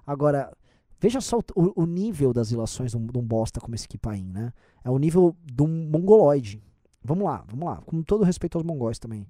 Agora, 0.05 0.51
veja 0.99 1.21
só 1.21 1.39
o, 1.55 1.83
o 1.83 1.85
nível 1.85 2.33
das 2.33 2.51
ilações 2.51 2.91
de 2.91 2.97
um, 2.97 3.05
de 3.05 3.17
um, 3.17 3.21
bosta 3.21 3.61
como 3.61 3.75
esse 3.75 3.87
Kipain, 3.87 4.25
né? 4.25 4.51
É 4.83 4.89
o 4.89 4.97
nível 4.97 5.35
de 5.45 5.61
um 5.61 5.89
mongoloide. 5.89 6.61
Vamos 7.03 7.25
lá, 7.25 7.45
vamos 7.47 7.65
lá. 7.65 7.77
Com 7.85 8.01
todo 8.01 8.23
respeito 8.23 8.57
aos 8.57 8.65
mongóis 8.65 8.97
também. 8.97 9.27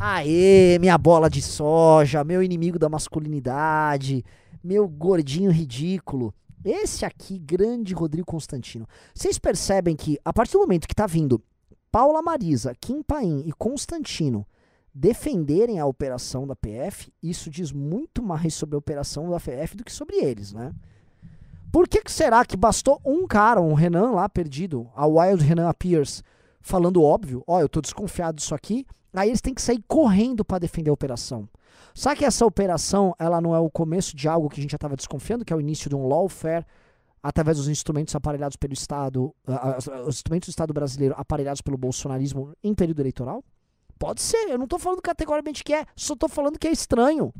Aê, 0.00 0.78
minha 0.78 0.96
bola 0.96 1.30
de 1.30 1.42
soja, 1.42 2.22
meu 2.22 2.42
inimigo 2.42 2.78
da 2.78 2.88
masculinidade, 2.88 4.24
meu 4.62 4.88
gordinho 4.88 5.50
ridículo. 5.50 6.34
Esse 6.64 7.04
aqui, 7.04 7.38
grande 7.38 7.94
Rodrigo 7.94 8.26
Constantino. 8.26 8.86
Vocês 9.14 9.38
percebem 9.38 9.94
que, 9.94 10.18
a 10.24 10.32
partir 10.32 10.52
do 10.52 10.60
momento 10.60 10.88
que 10.88 10.94
tá 10.94 11.06
vindo 11.06 11.42
Paula 11.90 12.20
Marisa, 12.20 12.74
Kim 12.80 13.02
Paim 13.02 13.44
e 13.46 13.52
Constantino 13.52 14.46
defenderem 14.94 15.78
a 15.78 15.86
operação 15.86 16.46
da 16.46 16.56
PF, 16.56 17.12
isso 17.22 17.50
diz 17.50 17.70
muito 17.70 18.22
mais 18.22 18.54
sobre 18.54 18.74
a 18.74 18.78
operação 18.78 19.30
da 19.30 19.38
PF 19.38 19.76
do 19.76 19.84
que 19.84 19.92
sobre 19.92 20.16
eles, 20.16 20.52
né? 20.52 20.72
Por 21.70 21.86
que, 21.86 22.02
que 22.02 22.10
será 22.10 22.44
que 22.44 22.56
bastou 22.56 23.00
um 23.04 23.26
cara, 23.26 23.60
um 23.60 23.74
Renan 23.74 24.10
lá 24.10 24.28
perdido, 24.28 24.88
a 24.96 25.06
Wild 25.06 25.44
Renan 25.44 25.68
Appears, 25.68 26.24
falando 26.60 27.02
óbvio, 27.02 27.44
ó, 27.46 27.56
oh, 27.56 27.60
eu 27.60 27.68
tô 27.68 27.80
desconfiado 27.80 28.36
disso 28.36 28.54
aqui, 28.54 28.86
aí 29.12 29.28
eles 29.28 29.40
têm 29.40 29.54
que 29.54 29.62
sair 29.62 29.82
correndo 29.86 30.44
para 30.44 30.58
defender 30.58 30.90
a 30.90 30.94
operação. 30.94 31.48
Sabe 31.94 32.18
que 32.18 32.24
essa 32.24 32.46
operação, 32.46 33.14
ela 33.18 33.40
não 33.40 33.54
é 33.54 33.58
o 33.58 33.70
começo 33.70 34.16
de 34.16 34.28
algo 34.28 34.48
que 34.48 34.60
a 34.60 34.62
gente 34.62 34.70
já 34.70 34.76
estava 34.76 34.96
desconfiando, 34.96 35.44
que 35.44 35.52
é 35.52 35.56
o 35.56 35.60
início 35.60 35.88
de 35.88 35.96
um 35.96 36.06
lawfare 36.06 36.64
através 37.22 37.58
dos 37.58 37.68
instrumentos 37.68 38.14
aparelhados 38.14 38.56
pelo 38.56 38.72
Estado, 38.72 39.34
uh, 39.46 40.06
os 40.06 40.16
instrumentos 40.16 40.48
do 40.48 40.50
Estado 40.50 40.72
brasileiro 40.72 41.14
aparelhados 41.18 41.60
pelo 41.60 41.76
bolsonarismo 41.76 42.52
em 42.62 42.74
período 42.74 43.00
eleitoral? 43.00 43.42
Pode 43.98 44.22
ser, 44.22 44.48
eu 44.48 44.58
não 44.58 44.68
tô 44.68 44.78
falando 44.78 45.02
categoricamente 45.02 45.64
que 45.64 45.74
é, 45.74 45.84
só 45.96 46.14
tô 46.14 46.28
falando 46.28 46.58
que 46.58 46.68
é 46.68 46.72
estranho. 46.72 47.32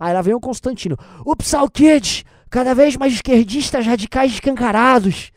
Aí 0.00 0.12
lá 0.12 0.22
vem 0.22 0.34
o 0.34 0.40
Constantino. 0.40 0.96
O 1.24 1.36
Kid, 1.70 2.24
cada 2.48 2.74
vez 2.74 2.96
mais 2.96 3.12
esquerdistas 3.12 3.86
radicais 3.86 4.32
escancarados. 4.32 5.30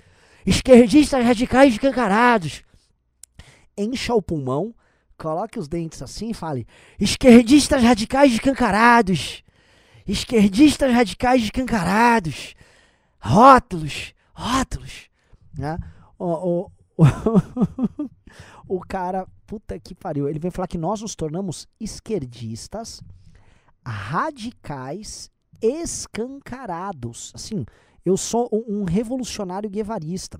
Esquerdistas 0.45 1.23
radicais 1.23 1.73
escancarados. 1.73 2.63
Encha 3.77 4.13
o 4.13 4.21
pulmão, 4.21 4.73
coloque 5.17 5.59
os 5.59 5.67
dentes 5.67 6.01
assim 6.01 6.29
e 6.29 6.33
fale: 6.33 6.67
esquerdistas 6.99 7.81
radicais 7.83 8.33
escancarados. 8.33 9.43
Esquerdistas 10.07 10.93
radicais 10.93 11.43
escancarados. 11.43 12.53
Rótulos, 13.19 14.13
rótulos. 14.33 15.09
Né? 15.57 15.77
O, 16.17 16.69
o, 16.97 17.05
o 18.67 18.79
cara 18.81 19.27
puta 19.45 19.79
que 19.79 19.95
pariu. 19.95 20.27
Ele 20.27 20.39
vem 20.39 20.51
falar 20.51 20.67
que 20.67 20.77
nós 20.77 21.01
nos 21.01 21.15
tornamos 21.15 21.67
esquerdistas, 21.79 23.01
radicais, 23.85 25.31
escancarados. 25.61 27.31
Assim, 27.33 27.65
eu 28.05 28.17
sou 28.17 28.49
um, 28.51 28.81
um 28.81 28.83
revolucionário 28.83 29.69
guevarista. 29.69 30.39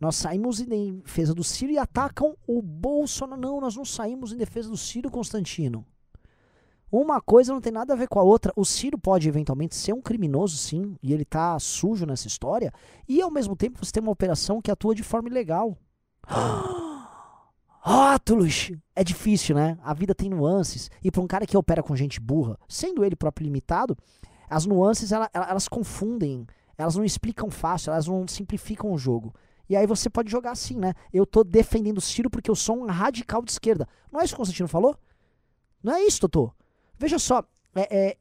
Nós 0.00 0.16
saímos 0.16 0.60
em 0.60 0.64
defesa 1.00 1.34
do 1.34 1.44
Ciro 1.44 1.72
e 1.72 1.78
atacam 1.78 2.34
o 2.46 2.62
Bolsonaro. 2.62 3.40
Não, 3.40 3.60
nós 3.60 3.76
não 3.76 3.84
saímos 3.84 4.32
em 4.32 4.36
defesa 4.36 4.70
do 4.70 4.76
Ciro 4.76 5.10
Constantino. 5.10 5.84
Uma 6.90 7.20
coisa 7.20 7.52
não 7.52 7.60
tem 7.60 7.70
nada 7.70 7.92
a 7.92 7.96
ver 7.96 8.08
com 8.08 8.18
a 8.18 8.22
outra. 8.22 8.52
O 8.56 8.64
Ciro 8.64 8.98
pode 8.98 9.28
eventualmente 9.28 9.76
ser 9.76 9.92
um 9.92 10.00
criminoso, 10.00 10.56
sim, 10.56 10.96
e 11.02 11.12
ele 11.12 11.24
tá 11.24 11.56
sujo 11.60 12.04
nessa 12.06 12.26
história, 12.26 12.72
e 13.06 13.20
ao 13.20 13.30
mesmo 13.30 13.54
tempo 13.54 13.78
você 13.84 13.92
tem 13.92 14.02
uma 14.02 14.10
operação 14.10 14.60
que 14.60 14.70
atua 14.70 14.94
de 14.94 15.02
forma 15.04 15.28
ilegal. 15.28 15.76
Rótulos! 17.82 18.72
É 18.94 19.04
difícil, 19.04 19.54
né? 19.54 19.78
A 19.82 19.94
vida 19.94 20.14
tem 20.14 20.28
nuances. 20.28 20.90
E 21.02 21.10
para 21.10 21.20
um 21.22 21.26
cara 21.26 21.46
que 21.46 21.56
opera 21.56 21.82
com 21.82 21.94
gente 21.94 22.20
burra, 22.20 22.58
sendo 22.68 23.04
ele 23.04 23.14
próprio 23.16 23.44
limitado, 23.44 23.96
as 24.48 24.66
nuances 24.66 25.12
ela- 25.12 25.30
ela- 25.32 25.48
elas 25.48 25.68
confundem, 25.68 26.46
elas 26.76 26.96
não 26.96 27.04
explicam 27.04 27.50
fácil, 27.50 27.92
elas 27.92 28.06
não 28.06 28.26
simplificam 28.26 28.92
o 28.92 28.98
jogo. 28.98 29.32
E 29.70 29.76
aí 29.76 29.86
você 29.86 30.10
pode 30.10 30.28
jogar 30.28 30.50
assim, 30.50 30.76
né? 30.76 30.94
Eu 31.12 31.24
tô 31.24 31.44
defendendo 31.44 31.98
o 31.98 32.00
Ciro 32.00 32.28
porque 32.28 32.50
eu 32.50 32.56
sou 32.56 32.76
um 32.76 32.86
radical 32.86 33.40
de 33.40 33.52
esquerda. 33.52 33.88
Não 34.10 34.20
é 34.20 34.24
isso 34.24 34.34
que 34.34 34.34
o 34.34 34.38
Constantino 34.38 34.66
falou? 34.66 34.98
Não 35.80 35.94
é 35.94 36.02
isso, 36.02 36.22
Totô. 36.22 36.52
Veja 36.98 37.20
só, 37.20 37.44
é, 37.72 38.16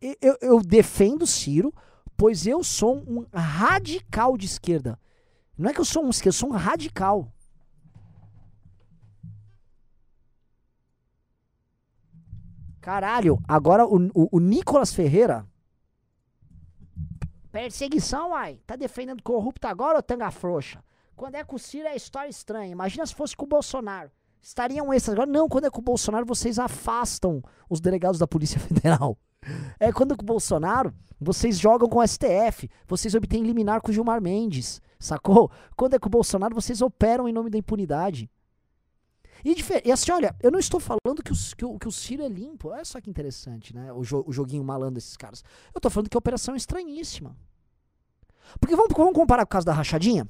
é, 0.00 0.16
eu, 0.22 0.38
eu 0.40 0.62
defendo 0.62 1.24
o 1.24 1.26
Ciro, 1.26 1.74
pois 2.16 2.46
eu 2.46 2.64
sou 2.64 3.04
um 3.06 3.26
radical 3.34 4.38
de 4.38 4.46
esquerda. 4.46 4.98
Não 5.58 5.68
é 5.68 5.74
que 5.74 5.80
eu 5.80 5.84
sou 5.84 6.02
um 6.02 6.08
esquerda, 6.08 6.30
eu 6.30 6.40
sou 6.40 6.48
um 6.48 6.52
radical. 6.52 7.30
Caralho, 12.80 13.38
agora 13.46 13.84
o, 13.86 14.08
o, 14.14 14.28
o 14.38 14.40
Nicolas 14.40 14.94
Ferreira. 14.94 15.46
Perseguição, 17.50 18.30
uai. 18.30 18.60
Tá 18.66 18.76
defendendo 18.76 19.22
corrupto 19.22 19.66
agora 19.66 19.96
ou 19.96 20.02
tanga 20.02 20.30
frouxa? 20.30 20.82
Quando 21.16 21.34
é 21.34 21.44
com 21.44 21.56
o 21.56 21.58
Ciro 21.58 21.88
é 21.88 21.96
história 21.96 22.28
estranha. 22.28 22.70
Imagina 22.70 23.04
se 23.06 23.14
fosse 23.14 23.36
com 23.36 23.44
o 23.44 23.48
Bolsonaro. 23.48 24.10
Estariam 24.40 24.92
esses 24.94 25.08
agora? 25.08 25.30
Não, 25.30 25.48
quando 25.48 25.66
é 25.66 25.70
com 25.70 25.80
o 25.80 25.84
Bolsonaro, 25.84 26.24
vocês 26.24 26.58
afastam 26.58 27.42
os 27.68 27.80
delegados 27.80 28.18
da 28.18 28.26
Polícia 28.26 28.58
Federal. 28.60 29.18
É 29.80 29.92
quando 29.92 30.12
é 30.12 30.16
com 30.16 30.22
o 30.22 30.26
Bolsonaro, 30.26 30.94
vocês 31.20 31.58
jogam 31.58 31.88
com 31.88 31.98
o 31.98 32.06
STF, 32.06 32.70
vocês 32.86 33.14
obtêm 33.14 33.42
liminar 33.42 33.80
com 33.80 33.90
o 33.90 33.92
Gilmar 33.92 34.20
Mendes, 34.20 34.80
sacou? 34.98 35.50
Quando 35.76 35.94
é 35.94 35.98
com 35.98 36.06
o 36.06 36.10
Bolsonaro, 36.10 36.54
vocês 36.54 36.80
operam 36.80 37.28
em 37.28 37.32
nome 37.32 37.50
da 37.50 37.58
impunidade. 37.58 38.30
E, 39.44 39.54
e 39.84 39.92
assim, 39.92 40.10
olha, 40.12 40.34
eu 40.42 40.50
não 40.50 40.58
estou 40.58 40.80
falando 40.80 41.22
que 41.22 41.32
o, 41.32 41.36
que, 41.56 41.64
o, 41.64 41.78
que 41.78 41.88
o 41.88 41.92
Ciro 41.92 42.22
é 42.22 42.28
limpo. 42.28 42.68
Olha 42.70 42.84
só 42.84 43.00
que 43.00 43.08
interessante, 43.10 43.74
né? 43.74 43.92
O, 43.92 44.02
jo- 44.02 44.24
o 44.26 44.32
joguinho 44.32 44.64
malandro 44.64 44.94
desses 44.94 45.16
caras. 45.16 45.44
Eu 45.74 45.80
tô 45.80 45.88
falando 45.88 46.10
que 46.10 46.16
a 46.16 46.18
operação 46.18 46.54
é 46.54 46.56
estranhíssima. 46.56 47.36
Porque 48.60 48.74
vamos, 48.74 48.92
vamos 48.96 49.14
comparar 49.14 49.44
com 49.44 49.50
o 49.50 49.52
caso 49.52 49.66
da 49.66 49.72
rachadinha? 49.72 50.26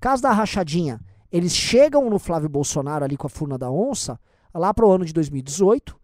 Caso 0.00 0.22
da 0.22 0.32
rachadinha, 0.32 1.00
eles 1.30 1.54
chegam 1.54 2.08
no 2.08 2.18
Flávio 2.18 2.48
Bolsonaro 2.48 3.04
ali 3.04 3.16
com 3.16 3.26
a 3.26 3.30
furna 3.30 3.58
da 3.58 3.70
onça, 3.70 4.18
lá 4.52 4.72
pro 4.72 4.90
ano 4.90 5.04
de 5.04 5.12
2018, 5.12 5.98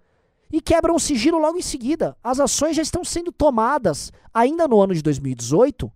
e 0.53 0.61
quebram 0.61 0.95
o 0.95 1.00
sigilo 1.00 1.38
logo 1.38 1.59
em 1.59 1.62
seguida. 1.62 2.17
As 2.23 2.38
ações 2.38 2.76
já 2.76 2.83
estão 2.83 3.05
sendo 3.05 3.33
tomadas 3.33 4.12
ainda 4.33 4.69
no 4.69 4.81
ano 4.81 4.95
de 4.95 5.03
2018 5.03 5.91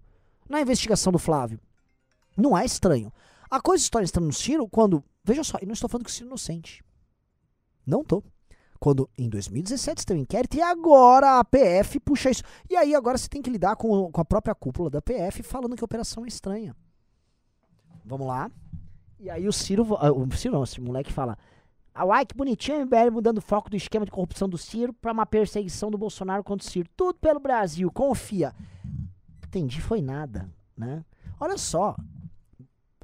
na 0.48 0.60
investigação 0.60 1.12
do 1.12 1.18
Flávio. 1.18 1.60
Não 2.36 2.56
é 2.56 2.64
estranho. 2.64 3.12
A 3.50 3.60
coisa 3.60 3.82
está 3.82 4.02
estranha 4.02 4.26
no 4.26 4.32
Ciro 4.32 4.68
quando. 4.68 5.02
Veja 5.24 5.42
só, 5.42 5.58
eu 5.60 5.66
não 5.66 5.74
estou 5.74 5.88
falando 5.88 6.04
que 6.04 6.10
o 6.10 6.14
Ciro 6.14 6.26
é 6.26 6.28
inocente. 6.28 6.84
Não 7.84 8.04
tô. 8.04 8.22
Quando 8.78 9.10
em 9.18 9.28
2017 9.28 10.06
tem 10.06 10.16
um 10.16 10.20
inquérito 10.20 10.56
e 10.56 10.62
agora 10.62 11.38
a 11.38 11.44
PF 11.44 12.00
puxa 12.00 12.30
isso. 12.30 12.42
E 12.70 12.76
aí 12.76 12.94
agora 12.94 13.18
você 13.18 13.28
tem 13.28 13.42
que 13.42 13.50
lidar 13.50 13.76
com, 13.76 14.10
com 14.10 14.20
a 14.20 14.24
própria 14.24 14.54
cúpula 14.54 14.88
da 14.88 15.02
PF 15.02 15.42
falando 15.42 15.76
que 15.76 15.82
a 15.82 15.84
operação 15.84 16.24
é 16.24 16.28
estranha. 16.28 16.74
Vamos 18.04 18.26
lá. 18.26 18.50
E 19.18 19.28
aí 19.28 19.46
o 19.46 19.52
Ciro, 19.52 19.96
ah, 19.96 20.10
o 20.10 20.30
Ciro 20.32 20.54
não, 20.54 20.62
esse 20.64 20.80
moleque 20.80 21.12
fala: 21.12 21.36
"Ah, 21.92 22.06
Uai, 22.06 22.24
que 22.24 22.34
bonitinho 22.34 22.80
MBL 22.86 23.10
mudando 23.12 23.38
o 23.38 23.42
foco 23.42 23.68
do 23.68 23.76
esquema 23.76 24.06
de 24.06 24.10
corrupção 24.10 24.48
do 24.48 24.56
Ciro 24.56 24.94
pra 24.94 25.12
uma 25.12 25.26
perseguição 25.26 25.90
do 25.90 25.98
Bolsonaro 25.98 26.42
contra 26.42 26.66
o 26.66 26.70
Ciro. 26.70 26.88
Tudo 26.96 27.18
pelo 27.18 27.38
Brasil, 27.40 27.90
confia. 27.90 28.54
Entendi, 29.46 29.80
foi 29.82 30.00
nada, 30.00 30.48
né? 30.74 31.04
Olha 31.38 31.58
só. 31.58 31.96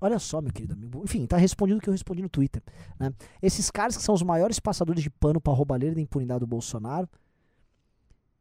Olha 0.01 0.19
só, 0.19 0.41
meu 0.43 0.53
querido 0.53 0.75
amigo. 0.75 1.03
Enfim, 1.03 1.27
tá 1.27 1.37
respondido 1.37 1.79
o 1.79 1.83
que 1.83 1.89
eu 1.89 1.93
respondi 1.93 2.21
no 2.21 2.29
Twitter. 2.29 2.63
Né? 2.99 3.13
Esses 3.41 3.71
caras 3.71 3.97
que 3.97 4.03
são 4.03 4.15
os 4.15 4.23
maiores 4.23 4.61
passadores 4.61 5.03
de 5.03 5.11
pano 5.11 5.41
pra 5.41 5.53
roubalheira 5.53 5.95
da 5.95 6.01
impunidade 6.01 6.41
do 6.41 6.47
Bolsonaro. 6.47 7.09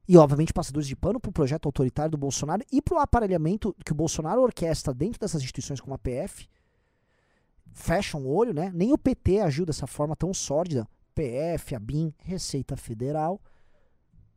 E, 0.08 0.18
obviamente, 0.18 0.54
passadores 0.54 0.88
de 0.88 0.96
pano 0.96 1.20
pro 1.20 1.32
projeto 1.32 1.66
autoritário 1.66 2.12
do 2.12 2.18
Bolsonaro 2.18 2.64
e 2.72 2.82
pro 2.82 3.00
aparelhamento 3.00 3.76
que 3.84 3.92
o 3.92 3.96
Bolsonaro 3.96 4.42
orquestra 4.42 4.94
dentro 4.94 5.20
dessas 5.20 5.42
instituições 5.42 5.80
como 5.80 5.96
a 5.96 5.98
PF. 5.98 6.48
Fecham 7.74 8.24
o 8.24 8.28
olho, 8.28 8.54
né? 8.54 8.72
Nem 8.74 8.94
o 8.94 8.98
PT 8.98 9.40
agiu 9.40 9.66
dessa 9.66 9.88
forma 9.88 10.16
tão 10.16 10.34
sórdida. 10.34 10.88
PF, 11.16 11.74
a 11.74 11.80
BIM, 11.80 12.14
Receita 12.20 12.76
Federal. 12.76 13.42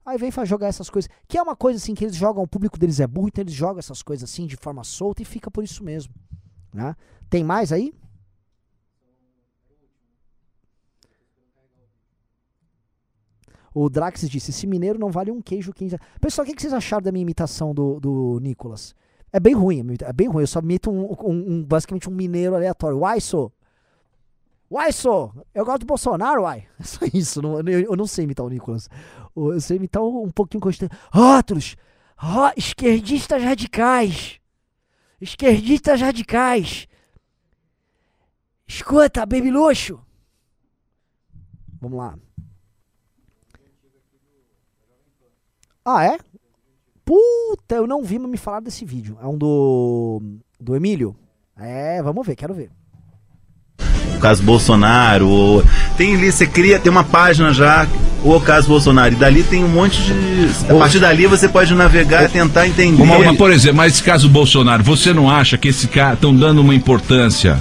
Aí 0.06 0.16
vem 0.16 0.30
jogar 0.46 0.68
essas 0.68 0.88
coisas. 0.88 1.10
Que 1.26 1.36
é 1.36 1.42
uma 1.42 1.54
coisa 1.54 1.76
assim 1.76 1.94
que 1.94 2.04
eles 2.04 2.16
jogam, 2.16 2.42
o 2.42 2.48
público 2.48 2.78
deles 2.78 2.98
é 2.98 3.06
burro, 3.06 3.28
então 3.28 3.42
eles 3.42 3.52
jogam 3.52 3.78
essas 3.78 4.02
coisas 4.02 4.30
assim 4.30 4.46
de 4.46 4.56
forma 4.56 4.82
solta 4.82 5.20
e 5.20 5.24
fica 5.24 5.50
por 5.50 5.62
isso 5.62 5.84
mesmo. 5.84 6.14
Né? 6.72 6.94
Tem 7.30 7.42
mais 7.44 7.72
aí? 7.72 7.94
O 13.74 13.88
Drax 13.88 14.28
disse: 14.28 14.50
esse 14.50 14.66
mineiro 14.66 14.98
não 14.98 15.10
vale 15.10 15.30
um 15.30 15.40
queijo 15.40 15.72
15. 15.72 15.98
Pessoal, 16.20 16.46
o 16.46 16.50
que, 16.50 16.60
vocês 16.60 16.72
acharam 16.72 17.02
da 17.02 17.12
minha 17.12 17.22
imitação 17.22 17.74
do, 17.74 18.00
do 18.00 18.38
Nicolas? 18.40 18.94
É 19.32 19.38
bem 19.38 19.54
ruim, 19.54 19.84
é 20.00 20.12
bem 20.12 20.26
ruim. 20.28 20.42
Eu 20.42 20.46
só 20.46 20.60
imito 20.60 20.90
um, 20.90 21.04
um- 21.22 21.52
um- 21.52 21.64
basicamente 21.64 22.08
um 22.08 22.12
mineiro 22.12 22.54
aleatório. 22.54 22.98
Uai, 22.98 23.20
sou. 23.20 23.52
Uai, 24.70 24.90
sou. 24.92 25.32
Eu 25.54 25.64
gosto 25.64 25.80
do 25.80 25.86
Bolsonaro, 25.86 26.42
uai. 26.42 26.66
É 26.80 26.82
só 26.84 27.00
isso. 27.12 27.42
não- 27.42 27.60
eu, 27.60 27.80
eu 27.80 27.96
não 27.96 28.06
sei 28.06 28.24
imitar 28.24 28.44
o 28.44 28.48
Nicolas. 28.48 28.88
Eu 29.36 29.60
sei 29.60 29.76
imitar 29.76 30.02
um, 30.02 30.24
um 30.24 30.30
pouquinho. 30.30 30.62
Rótulos. 31.12 31.76
Ró- 32.16 32.52
esquerdistas 32.56 33.42
radicais. 33.42 34.37
Esquerdistas 35.20 36.00
radicais. 36.00 36.86
Escuta, 38.66 39.24
baby 39.26 39.50
luxo. 39.50 40.00
Vamos 41.80 41.98
lá. 41.98 42.18
Ah, 45.84 46.04
é? 46.04 46.18
Puta, 47.04 47.76
eu 47.76 47.86
não 47.86 48.02
vi, 48.02 48.18
me 48.18 48.36
falaram 48.36 48.64
desse 48.64 48.84
vídeo. 48.84 49.16
É 49.20 49.26
um 49.26 49.38
do. 49.38 50.20
Do 50.60 50.76
Emílio? 50.76 51.16
É, 51.56 52.02
vamos 52.02 52.26
ver, 52.26 52.36
quero 52.36 52.52
ver. 52.52 52.70
O 54.18 54.20
caso 54.20 54.42
Bolsonaro, 54.42 55.28
ou- 55.28 55.64
tem 55.96 56.14
ali, 56.14 56.30
você 56.30 56.46
cria, 56.46 56.78
tem 56.78 56.90
uma 56.90 57.04
página 57.04 57.52
já, 57.52 57.86
o 58.22 58.38
caso 58.40 58.68
Bolsonaro, 58.68 59.12
e 59.14 59.16
dali 59.16 59.42
tem 59.42 59.64
um 59.64 59.68
monte 59.68 60.02
de. 60.02 60.12
A 60.68 60.74
partir 60.74 60.98
dali 60.98 61.26
você 61.26 61.48
pode 61.48 61.72
navegar 61.74 62.24
e 62.24 62.28
tentar 62.28 62.66
entender. 62.66 63.02
Uma, 63.02 63.34
por 63.34 63.50
exemplo, 63.50 63.76
mas 63.78 63.94
esse 63.94 64.02
caso 64.02 64.28
Bolsonaro, 64.28 64.82
você 64.82 65.12
não 65.14 65.30
acha 65.30 65.56
que 65.56 65.68
esse 65.68 65.86
cara 65.88 66.14
estão 66.14 66.34
dando 66.34 66.60
uma 66.60 66.74
importância? 66.74 67.56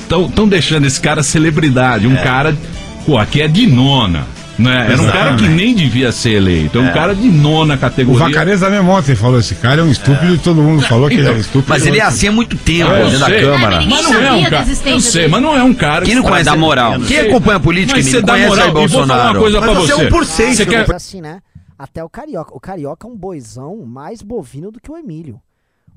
Estão 0.00 0.46
deixando 0.48 0.86
esse 0.86 1.00
cara 1.00 1.22
celebridade, 1.22 2.06
um 2.06 2.14
cara, 2.16 2.56
pô, 3.04 3.18
aqui 3.18 3.42
é 3.42 3.48
de 3.48 3.66
nona. 3.66 4.24
Né? 4.58 4.92
Era 4.92 5.02
um 5.02 5.10
cara 5.10 5.36
que 5.36 5.46
nem 5.48 5.74
devia 5.74 6.10
ser 6.10 6.30
eleito, 6.32 6.78
é 6.78 6.80
um 6.80 6.92
cara 6.92 7.14
de 7.14 7.28
nona 7.28 7.74
O 7.74 7.78
categoria. 7.78 8.20
Vacareza 8.26 8.70
mesmo 8.70 8.90
ontem 8.90 9.14
falou, 9.14 9.38
esse 9.38 9.54
cara 9.56 9.82
é 9.82 9.84
um 9.84 9.90
estúpido 9.90 10.34
e 10.34 10.38
todo 10.38 10.62
mundo 10.62 10.82
falou 10.82 11.08
que 11.08 11.16
ele 11.16 11.28
é 11.28 11.32
estúpido. 11.34 11.66
Mas 11.68 11.86
ele 11.86 11.98
é 11.98 12.02
assim 12.02 12.28
há 12.28 12.32
muito 12.32 12.56
tempo 12.56 12.90
dentro 12.90 13.18
da. 13.18 13.26
Câmara. 13.26 13.80
Mas 13.82 14.02
não 14.02 14.14
é 14.22 14.32
um 14.32 14.42
da 14.44 14.50
cara. 14.50 14.66
Eu 14.86 15.00
sei, 15.00 15.28
mas 15.28 15.42
não 15.42 15.56
é 15.56 15.62
um 15.62 15.74
cara. 15.74 16.04
Quem 16.04 16.14
não 16.14 16.22
conhece 16.22 16.44
da 16.44 16.56
moral? 16.56 17.00
Quem 17.00 17.18
acompanha 17.18 17.56
a 17.56 17.60
política, 17.60 17.98
Mas 17.98 18.06
você 18.06 18.22
dá 18.22 18.32
conhece 18.32 18.48
moral. 18.48 18.64
aí 18.64 18.70
E 18.70 18.72
vou 18.72 18.88
falar 18.88 19.06
Bolsonaro. 19.06 19.30
uma 19.38 19.40
coisa 19.40 19.60
pra 19.60 19.72
você 19.74 19.92
é 19.92 19.96
você. 19.96 20.04
um 20.06 20.08
por 20.08 20.24
Você 20.24 20.66
quer... 20.66 20.94
Assim, 20.94 21.20
né? 21.20 21.40
Até 21.78 22.02
o 22.02 22.08
Carioca. 22.08 22.56
O 22.56 22.60
Carioca 22.60 23.06
é 23.06 23.10
um 23.10 23.16
boizão 23.16 23.84
mais 23.84 24.22
bovino 24.22 24.70
do 24.70 24.80
que 24.80 24.90
o 24.90 24.96
Emílio. 24.96 25.38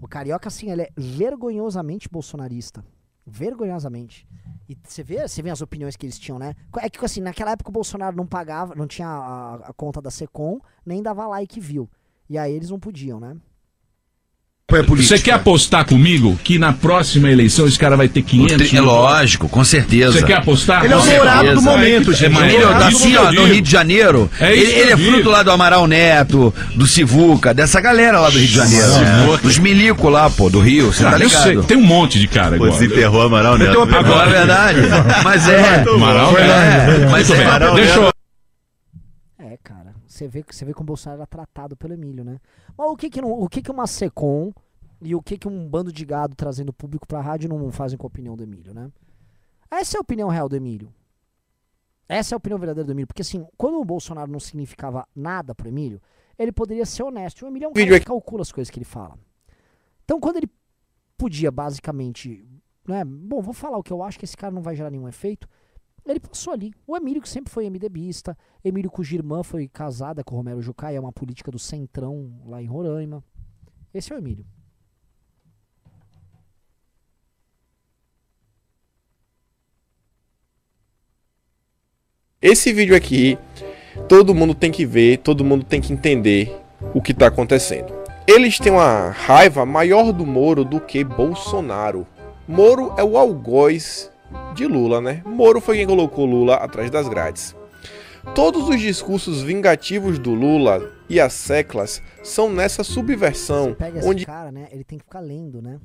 O 0.02 0.08
Carioca, 0.08 0.48
assim, 0.50 0.70
ele 0.72 0.82
é 0.82 0.90
vergonhosamente 0.98 2.10
bolsonarista. 2.10 2.84
Vergonhosamente. 3.30 4.28
E 4.68 4.78
você 4.84 5.04
vê, 5.04 5.28
você 5.28 5.42
vê 5.42 5.50
as 5.50 5.62
opiniões 5.62 5.96
que 5.96 6.06
eles 6.06 6.20
tinham, 6.20 6.38
né? 6.38 6.56
É 6.78 6.90
que, 6.90 7.04
assim, 7.04 7.22
naquela 7.22 7.52
época 7.52 7.70
o 7.70 7.74
Bolsonaro 7.74 8.16
não 8.16 8.28
pagava, 8.28 8.76
não 8.76 8.88
tinha 8.88 9.08
a, 9.08 9.56
a 9.56 9.74
conta 9.74 10.02
da 10.02 10.12
Secom, 10.12 10.60
nem 10.86 11.02
dava 11.02 11.26
like 11.28 11.60
view. 11.60 11.90
E 12.30 12.38
aí 12.38 12.54
eles 12.54 12.70
não 12.70 12.80
podiam, 12.80 13.20
né? 13.20 13.36
Política. 14.70 15.18
Você 15.18 15.22
quer 15.24 15.32
apostar 15.34 15.84
comigo 15.86 16.40
que 16.44 16.58
na 16.60 16.72
próxima 16.72 17.30
eleição 17.32 17.68
esse 17.68 17.78
cara 17.78 17.98
vai 17.98 18.08
ter 18.08 18.22
500 18.22 18.74
É 18.74 18.82
lógico, 18.82 19.50
com 19.50 19.64
certeza. 19.64 20.12
Você 20.14 20.24
quer 20.24 20.36
apostar? 20.38 20.86
Ele 20.86 20.94
é 20.94 20.98
o 20.98 21.00
Com 21.00 21.06
dourado 21.10 21.40
certeza. 21.40 21.56
do 21.56 21.62
momento, 21.62 22.14
gente. 22.14 22.24
É, 22.24 22.44
Emílio, 22.44 22.70
é 22.70 22.74
tá 22.74 22.90
isso 22.90 22.98
assim, 23.00 23.16
ó, 23.18 23.32
no. 23.32 23.46
Rio 23.46 23.62
de 23.62 23.72
Janeiro. 23.72 24.30
É 24.40 24.54
isso 24.56 24.72
ele 24.72 24.80
ele 24.80 24.92
é 24.92 24.98
fruto 24.98 25.30
lá 25.30 25.44
do 25.44 25.52
Amaral 25.52 25.88
Neto, 25.88 26.54
do 26.76 26.86
Sivuca, 26.86 27.54
dessa 27.54 27.82
galera 27.82 28.20
lá 28.20 28.30
do 28.30 28.38
Rio 28.38 28.48
de 28.48 28.54
Janeiro. 28.56 28.88
Sivuca. 28.88 29.38
Dos 29.44 29.58
milico 29.58 30.08
lá, 30.10 30.30
pô, 30.30 30.50
do 30.50 30.60
Rio, 30.60 30.94
você 30.94 31.04
tá 31.04 31.16
Ah, 31.16 31.20
eu 31.20 31.30
sei, 31.30 31.50
ligado? 31.52 31.66
tem 31.66 31.78
um 31.78 31.82
monte 31.86 32.20
de 32.20 32.28
cara 32.28 32.56
agora. 32.56 32.72
desenterrou 32.72 33.22
Amaral 33.24 33.58
Neto. 33.58 33.82
Agora 33.82 34.30
é 34.30 34.34
verdade. 34.34 34.80
Mas 35.24 35.48
é. 35.50 35.84
Amaral, 35.88 36.38
é. 36.38 37.08
Mas 37.10 37.30
é. 37.30 37.44
Amaral 37.44 37.76
Deixa 37.76 37.96
eu 37.96 38.04
É. 38.08 38.19
Você 40.20 40.28
vê, 40.28 40.44
você 40.46 40.66
vê 40.66 40.74
como 40.74 40.84
o 40.84 40.88
Bolsonaro 40.88 41.22
era 41.22 41.28
tratado 41.28 41.78
pelo 41.78 41.94
Emílio, 41.94 42.26
né? 42.26 42.42
Mas 42.78 42.90
o 42.90 42.98
que 42.98 43.10
que, 43.10 43.22
não, 43.22 43.32
o 43.32 43.48
que, 43.48 43.62
que 43.62 43.72
uma 43.72 43.88
SECOM 43.88 44.52
E 45.02 45.16
o 45.16 45.22
que, 45.22 45.38
que 45.38 45.48
um 45.48 45.68
bando 45.70 45.94
de 45.94 46.04
gado 46.04 46.36
trazendo 46.36 46.74
público 46.74 47.08
pra 47.08 47.22
rádio 47.22 47.48
não 47.48 47.72
fazem 47.72 47.98
com 47.98 48.06
a 48.06 48.10
opinião 48.10 48.36
do 48.36 48.44
Emílio, 48.44 48.74
né? 48.74 48.92
Essa 49.72 49.96
é 49.96 50.00
a 50.00 50.02
opinião 50.02 50.28
real 50.28 50.50
do 50.50 50.58
Emílio. 50.58 50.94
Essa 52.08 52.34
é 52.34 52.36
a 52.36 52.38
opinião 52.38 52.60
verdadeira 52.60 52.86
do 52.86 52.92
Emílio. 52.92 53.08
Porque 53.08 53.22
assim, 53.22 53.48
quando 53.56 53.80
o 53.80 53.86
Bolsonaro 53.86 54.30
não 54.30 54.40
significava 54.42 55.08
nada 55.16 55.56
pro 55.56 55.70
Emílio, 55.70 56.02
ele 56.38 56.52
poderia 56.52 56.86
ser 56.86 57.04
honesto. 57.04 57.42
E 57.42 57.46
o 57.46 57.48
Emílio 57.48 57.68
é 57.68 57.70
um 57.70 57.74
cara 57.74 57.86
Vídeo 57.86 58.00
que 58.00 58.06
calcula 58.06 58.42
as 58.42 58.52
coisas 58.52 58.70
que 58.70 58.78
ele 58.78 58.86
fala. 58.86 59.18
Então 60.04 60.20
quando 60.20 60.38
ele 60.38 60.50
podia 61.18 61.50
basicamente, 61.50 62.46
né, 62.86 63.06
bom, 63.06 63.42
vou 63.42 63.54
falar 63.54 63.78
o 63.78 63.84
que 63.84 63.94
eu 63.94 64.04
acho 64.04 64.20
que 64.20 64.26
esse 64.26 64.36
cara 64.36 64.54
não 64.54 64.62
vai 64.62 64.76
gerar 64.76 64.90
nenhum 64.90 65.08
efeito, 65.08 65.48
ele 66.06 66.20
passou 66.20 66.54
ali. 66.54 66.74
O 66.88 66.96
Emílio, 66.96 67.22
que 67.22 67.30
sempre 67.30 67.52
foi 67.52 67.70
MDBista, 67.70 68.38
Emílio 68.64 68.90
cuja 68.90 69.16
irmã 69.16 69.44
foi 69.44 69.68
casada 69.68 70.24
com 70.24 70.36
Romero 70.36 70.62
Jucá, 70.62 70.92
é 70.92 71.00
uma 71.00 71.12
política 71.12 71.52
do 71.52 71.60
Centrão 71.60 72.32
lá 72.46 72.62
em 72.62 72.66
Roraima. 72.66 73.24
Esse 73.94 74.12
é 74.12 74.16
o 74.16 74.20
Emílio. 74.20 74.46
Esse 82.42 82.72
vídeo 82.72 82.96
aqui, 82.96 83.38
todo 84.08 84.34
mundo 84.34 84.56
tem 84.56 84.72
que 84.72 84.86
ver, 84.86 85.18
todo 85.18 85.44
mundo 85.44 85.66
tem 85.66 85.82
que 85.82 85.92
entender 85.92 86.56
o 86.94 87.02
que 87.02 87.14
tá 87.14 87.28
acontecendo. 87.28 87.94
Eles 88.26 88.58
têm 88.58 88.72
uma 88.72 89.10
raiva 89.10 89.66
maior 89.66 90.14
do 90.14 90.26
Moro 90.26 90.64
do 90.64 90.80
que 90.80 91.04
Bolsonaro. 91.04 92.08
Moro 92.48 92.94
é 92.98 93.04
o 93.04 93.18
algoz 93.18 94.10
de 94.56 94.66
Lula, 94.68 95.00
né? 95.02 95.22
Moro 95.26 95.60
foi 95.62 95.78
quem 95.78 95.88
colocou 95.88 96.26
Lula 96.26 96.56
atrás 96.56 96.90
das 96.92 97.08
grades. 97.08 97.56
Todos 98.36 98.68
os 98.68 98.80
discursos 98.80 99.42
vingativos 99.42 100.20
do 100.20 100.34
Lula 100.34 100.92
e 101.10 101.20
as 101.20 101.34
seclas 101.34 102.02
são 102.24 102.50
nessa 102.50 102.84
subversão, 102.84 103.70
Você 103.70 103.76
pega 103.76 104.00
esse 104.00 104.08
onde 104.08 104.26
cara, 104.26 104.52
né? 104.52 104.68
Ele 104.72 104.84
tem 104.84 104.98
que 105.00 105.06
ficar 105.06 105.20
lendo, 105.22 105.62
né? 105.62 105.80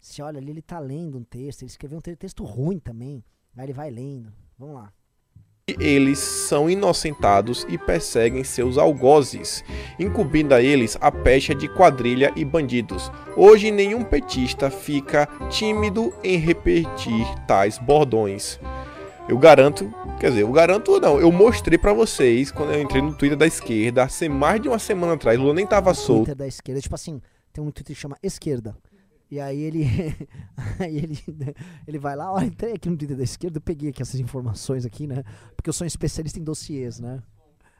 Se 0.00 0.20
olha 0.22 0.38
ali, 0.38 0.50
ele 0.50 0.62
tá 0.62 0.78
lendo 0.78 1.18
um 1.18 1.22
texto, 1.22 1.62
ele 1.62 1.70
escreveu 1.70 1.98
um 1.98 2.00
te- 2.00 2.16
texto 2.16 2.44
ruim 2.44 2.78
também. 2.78 3.24
Aí 3.56 3.64
ele 3.66 3.72
vai 3.72 3.90
lendo. 3.90 4.32
Vamos 4.58 4.74
lá. 4.76 4.92
Eles 5.78 6.18
são 6.18 6.70
inocentados 6.70 7.66
e 7.68 7.76
perseguem 7.76 8.44
seus 8.44 8.78
algozes, 8.78 9.64
incumbindo 9.98 10.54
a 10.54 10.62
eles 10.62 10.96
a 11.00 11.10
pecha 11.10 11.54
de 11.54 11.68
quadrilha 11.68 12.32
e 12.36 12.44
bandidos. 12.44 13.10
Hoje 13.36 13.70
nenhum 13.70 14.04
petista 14.04 14.70
fica 14.70 15.28
tímido 15.50 16.12
em 16.22 16.38
repetir 16.38 17.26
tais 17.46 17.78
bordões. 17.78 18.58
Eu 19.28 19.36
garanto, 19.36 19.92
quer 20.18 20.30
dizer, 20.30 20.42
eu 20.42 20.52
garanto 20.52 20.98
não, 20.98 21.20
eu 21.20 21.30
mostrei 21.30 21.76
pra 21.76 21.92
vocês 21.92 22.50
quando 22.50 22.72
eu 22.72 22.80
entrei 22.80 23.02
no 23.02 23.14
Twitter 23.14 23.36
da 23.36 23.46
esquerda, 23.46 24.04
há 24.04 24.28
mais 24.28 24.62
de 24.62 24.68
uma 24.68 24.78
semana 24.78 25.12
atrás, 25.12 25.38
Lula 25.38 25.52
nem 25.52 25.66
tava 25.66 25.92
solto. 25.92 26.20
Twitter 26.20 26.36
da 26.36 26.46
esquerda. 26.46 26.80
Tipo 26.80 26.94
assim, 26.94 27.20
tem 27.52 27.62
um 27.62 27.70
Twitter 27.70 27.94
que 27.94 28.00
chama 28.00 28.16
Esquerda. 28.22 28.74
E 29.30 29.38
aí 29.38 29.60
ele. 29.60 29.84
aí 30.78 30.96
ele, 30.96 31.18
ele 31.86 31.98
vai 31.98 32.16
lá, 32.16 32.32
ó, 32.32 32.40
entrei 32.40 32.74
aqui 32.74 32.88
no 32.88 32.96
Twitter 32.96 33.16
da 33.16 33.24
esquerda, 33.24 33.60
peguei 33.60 33.90
aqui 33.90 34.02
essas 34.02 34.20
informações 34.20 34.86
aqui, 34.86 35.06
né? 35.06 35.22
Porque 35.54 35.68
eu 35.68 35.72
sou 35.72 35.84
um 35.84 35.88
especialista 35.88 36.38
em 36.38 36.44
dossiês, 36.44 36.98
né? 36.98 37.22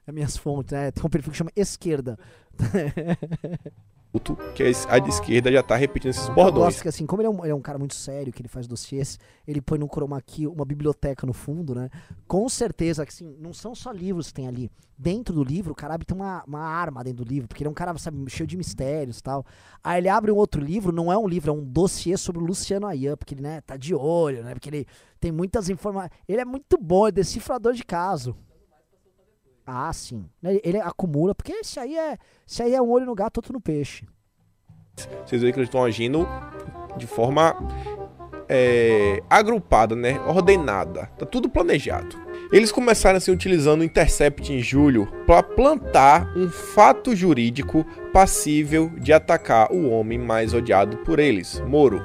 É 0.07 0.13
minhas 0.13 0.37
fontes, 0.37 0.73
né? 0.73 0.91
Tem 0.91 1.05
um 1.05 1.11
perfil 1.11 1.33
que 1.33 1.39
chama 1.39 1.53
Esquerda. 1.55 2.19
que 4.55 4.63
a 4.89 4.99
de 4.99 5.09
esquerda 5.09 5.51
já 5.51 5.63
tá 5.63 5.77
repetindo 5.77 6.11
esses 6.11 6.29
Eu 6.29 6.35
bordões. 6.35 6.65
gosto 6.67 6.83
que 6.83 6.89
assim, 6.89 7.07
como 7.07 7.23
ele 7.23 7.27
é, 7.29 7.31
um, 7.31 7.45
ele 7.45 7.53
é 7.53 7.55
um 7.55 7.61
cara 7.61 7.79
muito 7.79 7.95
sério, 7.95 8.33
que 8.33 8.41
ele 8.41 8.49
faz 8.49 8.67
dossiês, 8.67 9.19
ele 9.47 9.61
põe 9.61 9.79
no 9.79 9.87
chroma 9.87 10.21
key 10.21 10.47
uma 10.47 10.65
biblioteca 10.65 11.27
no 11.27 11.33
fundo, 11.33 11.75
né? 11.75 11.89
Com 12.27 12.49
certeza 12.49 13.05
que 13.05 13.13
assim, 13.13 13.37
não 13.41 13.53
são 13.53 13.75
só 13.75 13.91
livros 13.91 14.29
que 14.29 14.35
tem 14.35 14.49
ali. 14.49 14.71
Dentro 14.97 15.33
do 15.33 15.45
livro, 15.45 15.73
o 15.73 15.77
cara 15.77 15.95
abre 15.95 16.07
uma, 16.13 16.43
uma 16.45 16.61
arma 16.61 17.05
dentro 17.05 17.25
do 17.25 17.29
livro, 17.29 17.47
porque 17.47 17.63
ele 17.63 17.69
é 17.69 17.71
um 17.71 17.75
cara, 17.75 17.97
sabe, 17.99 18.29
cheio 18.29 18.47
de 18.49 18.57
mistérios 18.57 19.19
e 19.19 19.23
tal. 19.23 19.47
Aí 19.83 20.01
ele 20.01 20.09
abre 20.09 20.33
um 20.33 20.37
outro 20.37 20.61
livro, 20.61 20.91
não 20.91 21.13
é 21.13 21.17
um 21.17 21.29
livro, 21.29 21.51
é 21.51 21.55
um 21.55 21.65
dossiê 21.65 22.17
sobre 22.17 22.43
o 22.43 22.45
Luciano 22.45 22.87
Ayan, 22.87 23.17
porque 23.17 23.35
ele, 23.35 23.43
né, 23.43 23.61
tá 23.61 23.77
de 23.77 23.95
olho, 23.95 24.43
né? 24.43 24.55
Porque 24.55 24.69
ele 24.69 24.87
tem 25.21 25.31
muitas 25.31 25.69
informações. 25.69 26.11
Ele 26.29 26.41
é 26.41 26.45
muito 26.45 26.77
bom, 26.77 27.07
é 27.07 27.13
decifrador 27.13 27.75
de 27.75 27.85
caso. 27.85 28.35
Ah, 29.71 29.93
sim. 29.93 30.25
Ele, 30.43 30.61
ele 30.65 30.79
acumula, 30.79 31.35
porque 31.35 31.53
esse 31.53 31.79
aí 31.79 31.97
é. 31.97 32.17
Esse 32.47 32.63
aí 32.63 32.75
é 32.75 32.81
um 32.81 32.89
olho 32.89 33.05
no 33.05 33.15
gato, 33.15 33.37
outro 33.37 33.53
no 33.53 33.61
peixe. 33.61 34.07
Vocês 35.27 35.43
veem 35.43 35.53
que 35.53 35.59
eles 35.59 35.69
estão 35.69 35.85
agindo 35.85 36.27
de 36.97 37.07
forma 37.07 37.55
é, 38.49 39.23
agrupada, 39.29 39.95
né? 39.95 40.19
Ordenada. 40.21 41.11
Tá 41.19 41.27
tudo 41.27 41.51
planejado. 41.51 42.17
Eles 42.51 42.73
começaram 42.73 43.19
assim 43.19 43.31
utilizando 43.31 43.83
o 43.83 43.85
Intercept 43.85 44.51
em 44.51 44.61
julho 44.61 45.07
para 45.27 45.43
plantar 45.43 46.33
um 46.35 46.49
fato 46.49 47.15
jurídico 47.15 47.85
passível 48.11 48.91
de 48.97 49.13
atacar 49.13 49.71
o 49.71 49.91
homem 49.91 50.19
mais 50.19 50.55
odiado 50.55 50.97
por 50.99 51.19
eles, 51.19 51.61
Moro. 51.67 52.03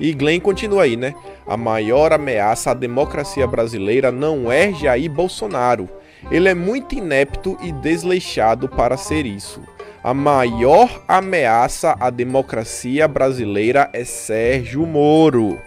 E 0.00 0.14
Glenn 0.14 0.40
continua 0.40 0.84
aí, 0.84 0.96
né? 0.96 1.14
A 1.46 1.56
maior 1.56 2.14
ameaça 2.14 2.70
à 2.70 2.74
democracia 2.74 3.46
brasileira 3.46 4.10
não 4.10 4.50
é 4.50 4.72
Jair 4.72 5.10
Bolsonaro. 5.10 5.88
Ele 6.30 6.48
é 6.48 6.54
muito 6.54 6.94
inepto 6.94 7.56
e 7.62 7.72
desleixado 7.72 8.68
para 8.68 8.96
ser 8.96 9.26
isso. 9.26 9.62
A 10.02 10.14
maior 10.14 11.02
ameaça 11.08 11.96
à 11.98 12.08
democracia 12.10 13.08
brasileira 13.08 13.90
é 13.92 14.04
Sérgio 14.04 14.86
Moro, 14.86 15.58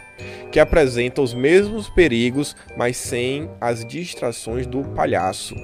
que 0.51 0.59
apresenta 0.59 1.21
os 1.21 1.33
mesmos 1.33 1.89
perigos, 1.89 2.55
mas 2.77 2.97
sem 2.97 3.49
as 3.59 3.85
distrações 3.85 4.65
do 4.65 4.83
palhaço. 4.83 5.55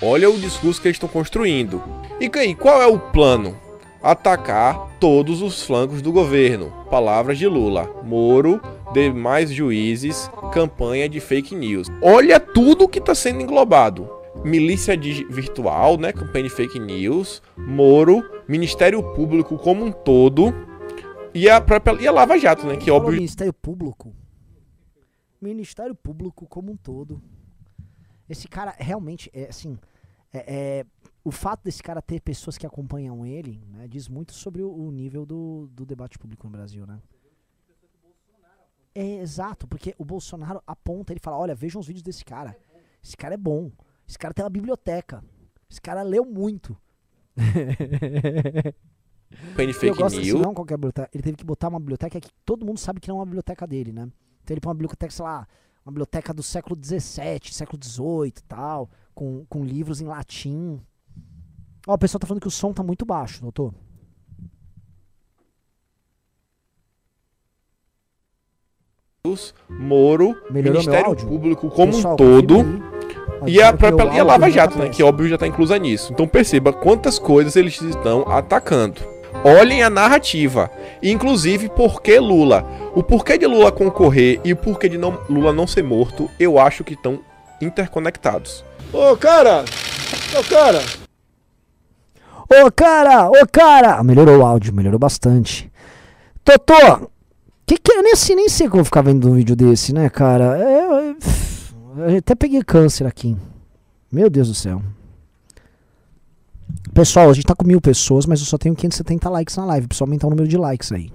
Olha 0.00 0.28
o 0.28 0.38
discurso 0.38 0.80
que 0.80 0.88
eles 0.88 0.96
estão 0.96 1.08
construindo. 1.08 1.82
E 2.20 2.30
aí, 2.38 2.54
qual 2.54 2.82
é 2.82 2.86
o 2.86 2.98
plano? 2.98 3.56
Atacar 4.02 4.96
todos 5.00 5.40
os 5.40 5.62
flancos 5.62 6.02
do 6.02 6.12
governo. 6.12 6.72
Palavras 6.90 7.38
de 7.38 7.46
Lula. 7.46 7.88
Moro, 8.02 8.60
demais 8.94 9.50
juízes, 9.50 10.30
campanha 10.52 11.08
de 11.08 11.18
fake 11.20 11.54
news. 11.54 11.88
Olha 12.00 12.38
tudo 12.38 12.88
que 12.88 13.00
está 13.00 13.14
sendo 13.14 13.40
englobado. 13.42 14.08
Milícia 14.44 14.96
virtual, 14.96 15.98
né? 15.98 16.12
Campanha 16.12 16.44
de 16.44 16.50
fake 16.50 16.78
news, 16.78 17.42
Moro, 17.56 18.22
Ministério 18.48 19.02
Público 19.14 19.58
como 19.58 19.84
um 19.84 19.92
todo 19.92 20.54
e 21.34 21.48
a 21.48 21.60
própria 21.60 22.00
e 22.00 22.06
a 22.06 22.12
Lava 22.12 22.38
Jato, 22.38 22.66
né? 22.66 22.76
Que 22.76 22.90
óbvio 22.90 23.12
Ministério 23.14 23.52
Público. 23.52 24.14
Ministério 25.40 25.94
Público 25.94 26.46
como 26.46 26.72
um 26.72 26.76
todo. 26.76 27.20
Esse 28.28 28.48
cara 28.48 28.74
realmente 28.78 29.30
é 29.34 29.48
assim. 29.48 29.76
é- 30.32 30.78
é, 30.80 30.86
o 31.24 31.30
fato 31.30 31.64
desse 31.64 31.82
cara 31.82 32.02
ter 32.02 32.20
pessoas 32.20 32.58
que 32.58 32.66
acompanham 32.66 33.24
ele 33.24 33.58
né, 33.70 33.88
diz 33.88 34.08
muito 34.08 34.32
sobre 34.34 34.62
o, 34.62 34.70
o 34.70 34.90
nível 34.90 35.24
do, 35.24 35.70
do 35.72 35.86
debate 35.86 36.18
público 36.18 36.46
no 36.46 36.52
Brasil, 36.52 36.86
né? 36.86 36.98
É 38.94 39.16
exato, 39.16 39.66
porque 39.66 39.94
o 39.98 40.04
Bolsonaro 40.04 40.62
aponta, 40.66 41.12
ele 41.12 41.20
fala, 41.20 41.38
olha, 41.38 41.54
vejam 41.54 41.80
os 41.80 41.86
vídeos 41.86 42.02
desse 42.02 42.24
cara. 42.24 42.56
Esse 43.02 43.16
cara 43.16 43.34
é 43.34 43.38
bom. 43.38 43.70
Esse 44.06 44.18
cara 44.18 44.32
tem 44.32 44.44
uma 44.44 44.50
biblioteca. 44.50 45.24
Esse 45.68 45.80
cara 45.80 46.02
leu 46.02 46.24
muito. 46.24 46.76
campanha 49.54 49.68
de 49.68 49.74
eu 49.74 49.80
fake 49.80 49.98
gosto 49.98 50.18
assim, 50.18 50.26
news. 50.26 50.40
não 50.40 50.54
qualquer 50.54 50.76
biblioteca. 50.76 51.10
Ele 51.12 51.22
teve 51.22 51.36
que 51.36 51.44
botar 51.44 51.68
uma 51.68 51.80
biblioteca 51.80 52.20
que 52.20 52.30
todo 52.44 52.64
mundo 52.64 52.78
sabe 52.78 53.00
que 53.00 53.08
não 53.08 53.16
é 53.16 53.18
uma 53.20 53.26
biblioteca 53.26 53.66
dele, 53.66 53.92
né? 53.92 54.08
Então 54.42 54.54
ele 54.54 54.60
põe 54.60 54.70
uma 54.70 54.74
biblioteca, 54.74 55.12
sei 55.12 55.24
lá, 55.24 55.46
uma 55.84 55.92
biblioteca 55.92 56.32
do 56.32 56.42
século 56.42 56.78
XVII, 56.82 57.52
século 57.52 57.82
XVIII 57.82 58.28
e 58.28 58.42
tal, 58.46 58.90
com, 59.14 59.44
com 59.46 59.64
livros 59.64 60.00
em 60.00 60.06
latim. 60.06 60.80
Ó, 61.86 61.94
o 61.94 61.98
pessoal 61.98 62.20
tá 62.20 62.26
falando 62.26 62.40
que 62.40 62.48
o 62.48 62.50
som 62.50 62.72
tá 62.72 62.82
muito 62.82 63.04
baixo, 63.04 63.42
doutor. 63.42 63.74
Moro, 69.70 70.36
Melhorou 70.50 70.82
Ministério? 70.82 71.16
Público 71.16 71.70
como 71.70 71.92
Pessoal, 71.92 72.12
um 72.12 72.16
todo. 72.16 72.82
Ó, 73.40 73.46
E 73.46 73.62
a, 73.62 73.72
que 73.72 73.78
própria, 73.78 74.12
e 74.14 74.20
a 74.20 74.24
Lava 74.24 74.40
tá 74.40 74.50
Jato, 74.50 74.76
né? 74.76 74.84
Que 74.84 74.88
péssimo. 74.90 75.08
óbvio 75.08 75.28
já 75.30 75.38
tá 75.38 75.46
inclusa 75.46 75.78
nisso. 75.78 76.12
Então 76.12 76.28
perceba 76.28 76.74
quantas 76.74 77.18
coisas 77.18 77.56
eles 77.56 77.80
estão 77.80 78.30
atacando. 78.30 79.00
Olhem 79.42 79.82
a 79.82 79.88
narrativa. 79.88 80.70
Inclusive, 81.02 81.70
por 81.70 82.02
que 82.02 82.18
Lula? 82.18 82.66
O 82.94 83.02
porquê 83.02 83.38
de 83.38 83.46
Lula 83.46 83.72
concorrer 83.72 84.42
e 84.44 84.52
o 84.52 84.56
porquê 84.56 84.90
de 84.90 84.98
não, 84.98 85.18
Lula 85.30 85.54
não 85.54 85.66
ser 85.66 85.82
morto, 85.82 86.28
eu 86.38 86.58
acho 86.58 86.84
que 86.84 86.92
estão 86.92 87.18
interconectados. 87.62 88.62
Ô, 88.92 89.16
cara! 89.16 89.64
Ô, 90.38 90.44
cara! 90.44 90.82
Ô 92.46 92.70
cara, 92.70 93.30
ô 93.30 93.46
cara! 93.50 94.02
Melhorou 94.04 94.40
o 94.40 94.44
áudio, 94.44 94.74
melhorou 94.74 94.98
bastante. 94.98 95.72
Totô! 96.44 97.10
Que 97.66 97.78
que 97.78 97.92
eu 97.92 98.02
nem 98.02 98.14
sei, 98.14 98.36
nem 98.36 98.48
sei 98.48 98.68
como 98.68 98.84
ficar 98.84 99.02
vendo 99.02 99.28
um 99.28 99.34
vídeo 99.34 99.56
desse, 99.56 99.92
né, 99.94 100.08
cara? 100.10 100.58
É, 100.58 100.84
eu- 100.84 101.16
eu 102.10 102.18
até 102.18 102.34
peguei 102.34 102.62
câncer 102.62 103.06
aqui. 103.06 103.36
Meu 104.12 104.28
Deus 104.28 104.48
do 104.48 104.54
céu. 104.54 104.82
Pessoal, 106.92 107.30
a 107.30 107.32
gente 107.32 107.46
tá 107.46 107.54
com 107.54 107.66
mil 107.66 107.80
pessoas, 107.80 108.26
mas 108.26 108.40
eu 108.40 108.46
só 108.46 108.56
tenho 108.58 108.74
570 108.74 109.28
likes 109.30 109.56
na 109.56 109.64
live. 109.64 109.86
Precisa 109.88 110.04
aumentar 110.04 110.26
o 110.26 110.30
número 110.30 110.46
de 110.48 110.56
likes 110.56 110.92
aí. 110.92 111.10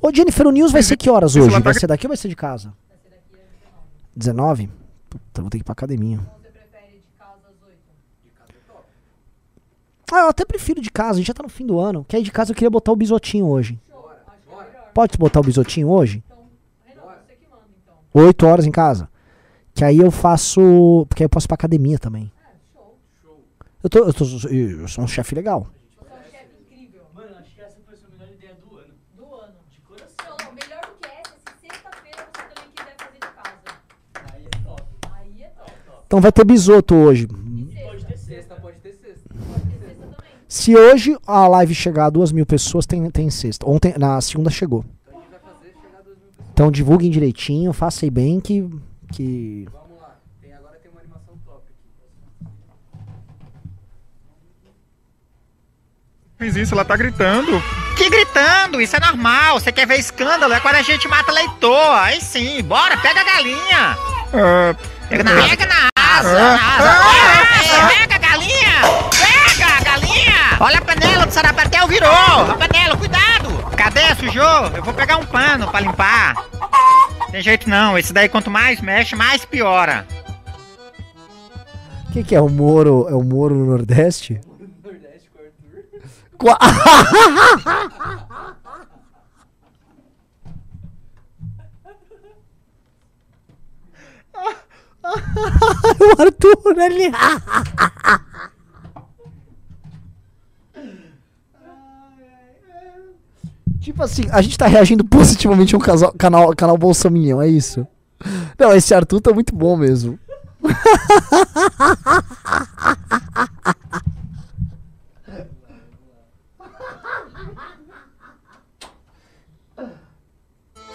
Ô, 0.00 0.12
Jennifer, 0.14 0.46
o 0.46 0.50
News 0.50 0.72
vai 0.72 0.82
ser 0.82 0.96
que 0.96 1.10
horas 1.10 1.36
hoje? 1.36 1.60
Vai 1.60 1.74
ser 1.74 1.86
daqui 1.86 2.06
ou 2.06 2.08
vai 2.08 2.16
ser 2.16 2.28
de 2.28 2.36
casa? 2.36 2.72
19? 4.16 4.70
Puta, 5.10 5.40
vou 5.42 5.50
ter 5.50 5.58
que 5.58 5.62
ir 5.62 5.64
pra 5.64 5.72
academia. 5.72 6.18
Você 6.18 6.48
prefere 6.50 6.98
de 7.00 7.06
casa 7.18 7.40
às 7.48 7.68
8? 7.68 7.78
Ah, 10.12 10.20
eu 10.20 10.28
até 10.28 10.44
prefiro 10.44 10.80
de 10.80 10.90
casa, 10.90 11.12
a 11.14 11.16
gente 11.18 11.26
já 11.26 11.34
tá 11.34 11.42
no 11.42 11.48
fim 11.48 11.66
do 11.66 11.78
ano. 11.78 12.04
Que 12.08 12.16
aí 12.16 12.22
de 12.22 12.30
casa 12.32 12.50
eu 12.52 12.54
queria 12.54 12.70
botar 12.70 12.92
o 12.92 12.96
bisotinho 12.96 13.46
hoje. 13.46 13.78
Pode 14.94 15.16
botar 15.16 15.40
o 15.40 15.42
bisotinho 15.44 15.88
hoje? 15.88 16.22
Renan, 16.84 17.02
você 17.02 17.34
que 17.34 17.48
manda 17.48 17.64
então. 17.82 17.94
8 18.12 18.46
horas 18.46 18.66
em 18.66 18.70
casa. 18.70 19.08
Que 19.74 19.84
aí 19.84 19.98
eu 19.98 20.10
faço. 20.10 21.06
Porque 21.08 21.22
aí 21.22 21.24
eu 21.24 21.30
posso 21.30 21.46
ir 21.46 21.48
pra 21.48 21.54
academia 21.54 21.98
também. 21.98 22.30
Eu, 23.82 23.90
tô, 23.90 23.98
eu, 24.00 24.12
tô, 24.12 24.24
eu 24.48 24.86
sou 24.86 25.02
um 25.02 25.08
chefe 25.08 25.34
legal. 25.34 25.66
Você 25.98 26.04
é 26.04 26.14
um 26.14 26.30
chefe 26.30 26.54
incrível. 26.60 27.02
Mano, 27.14 27.36
acho 27.38 27.54
que 27.54 27.60
essa 27.60 27.78
foi 27.84 27.94
a 27.94 27.96
sua 27.96 28.08
melhor 28.10 28.28
ideia 28.32 28.54
do 28.54 28.76
ano. 28.76 28.94
Do 29.16 29.34
ano. 29.34 29.54
De 29.70 29.80
coração. 29.80 30.36
Não, 30.44 30.52
melhor 30.52 30.82
do 30.86 30.98
que 31.00 31.08
essa, 31.08 31.34
se 31.46 31.66
sexta-feira 31.66 32.28
você 32.32 32.42
também 32.54 32.70
quiser 32.76 32.96
fazer 32.98 33.14
de 33.14 33.20
casa. 33.20 34.32
Aí 34.32 34.44
é 34.44 34.50
top. 34.64 34.82
Aí 35.14 35.42
é 35.42 35.48
top. 35.48 35.72
Então 36.06 36.20
vai 36.20 36.30
ter 36.30 36.44
bisoto 36.44 36.94
hoje. 36.94 37.26
Pode 37.26 38.06
ter 38.06 38.18
sexta, 38.18 38.54
pode 38.56 38.78
ter 38.78 38.92
sexta. 38.92 39.28
Pode 39.34 39.60
ter 39.62 39.78
sexta 39.86 40.06
também. 40.06 40.32
Se 40.52 40.76
hoje 40.76 41.16
a 41.26 41.48
live 41.48 41.74
chegar 41.74 42.04
a 42.04 42.10
duas 42.10 42.30
mil 42.30 42.44
pessoas, 42.44 42.84
tem, 42.84 43.10
tem 43.10 43.30
sexta. 43.30 43.66
Ontem, 43.66 43.94
na 43.96 44.20
segunda 44.20 44.50
chegou. 44.50 44.84
Então 45.08 45.16
a 45.18 45.22
gente 45.22 45.30
vai 45.30 45.40
fazer 45.40 45.72
chegar 45.82 45.98
a 45.98 46.02
2 46.02 46.18
mil 46.18 46.26
pessoas. 46.26 46.50
Então 46.52 46.70
divulguem 46.70 47.10
direitinho, 47.10 47.72
faça 47.72 48.04
aí 48.04 48.10
bem 48.10 48.38
que. 48.38 48.68
que... 49.10 49.66
Vamos 49.72 49.98
lá. 49.98 50.16
Tem, 50.42 50.52
agora 50.52 50.78
tem 50.82 50.90
uma 50.90 51.00
animação 51.00 51.38
top 51.46 51.62
aqui. 51.66 52.04
Fiz 56.36 56.56
isso, 56.56 56.74
ela 56.74 56.84
tá 56.84 56.98
gritando. 56.98 57.62
Que 57.96 58.10
gritando, 58.10 58.78
isso 58.78 58.94
é 58.94 59.00
normal. 59.00 59.58
Você 59.58 59.72
quer 59.72 59.86
ver 59.86 59.98
escândalo? 59.98 60.52
É 60.52 60.60
quando 60.60 60.74
a 60.74 60.82
gente 60.82 61.08
mata 61.08 61.32
leitor. 61.32 61.94
Aí 61.94 62.20
sim, 62.20 62.62
bora, 62.62 62.98
pega 62.98 63.22
a 63.22 63.24
galinha. 63.24 63.96
Ah, 64.34 64.76
Pega 65.08 65.24
na, 65.24 65.48
pega 65.48 65.66
na 65.66 65.88
asa, 65.96 66.38
na 66.38 66.76
asa. 66.76 66.90
É, 67.94 68.00
pega 68.00 68.14
a 68.16 68.18
galinha. 68.18 69.21
Olha 70.62 70.78
a 70.78 70.82
panela 70.82 71.26
do 71.26 71.32
sarapatel 71.32 71.88
virou. 71.88 72.08
A 72.08 72.54
panela, 72.56 72.96
cuidado. 72.96 73.48
Cadê, 73.76 74.14
sujou? 74.14 74.66
Eu 74.76 74.82
vou 74.84 74.94
pegar 74.94 75.16
um 75.16 75.26
pano 75.26 75.68
pra 75.68 75.80
limpar. 75.80 76.36
Tem 77.32 77.42
jeito 77.42 77.68
não, 77.68 77.98
esse 77.98 78.12
daí 78.12 78.28
quanto 78.28 78.48
mais 78.48 78.80
mexe, 78.80 79.16
mais 79.16 79.44
piora. 79.44 80.06
O 82.08 82.12
que, 82.12 82.22
que 82.22 82.34
é 82.36 82.40
o 82.40 82.48
Moro? 82.48 83.08
É 83.08 83.14
o 83.14 83.24
Moro 83.24 83.56
no 83.56 83.66
Nordeste? 83.66 84.40
Nordeste 84.84 85.28
com 85.30 85.42
o 85.42 85.46
Arthur. 85.46 85.82
Qua- 86.38 86.58
o 96.00 96.22
Arthur 96.22 96.78
ali. 96.80 97.10
tipo 103.82 104.02
assim, 104.02 104.22
a 104.30 104.40
gente 104.40 104.56
tá 104.56 104.66
reagindo 104.66 105.04
positivamente 105.04 105.74
a 105.74 105.78
um 105.78 105.80
casal- 105.80 106.14
canal, 106.16 106.54
canal 106.56 106.78
Bolsominion, 106.78 107.42
é 107.42 107.48
isso? 107.48 107.86
Não, 108.58 108.74
esse 108.74 108.94
Arthur 108.94 109.20
tá 109.20 109.32
muito 109.32 109.54
bom 109.54 109.76
mesmo. 109.76 110.18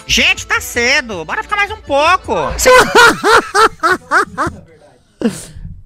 Gente, 0.06 0.48
tá 0.48 0.62
cedo. 0.62 1.26
Bora 1.26 1.44
ficar 1.44 1.58
mais 1.58 1.72
um 1.72 1.82
pouco. 1.82 2.34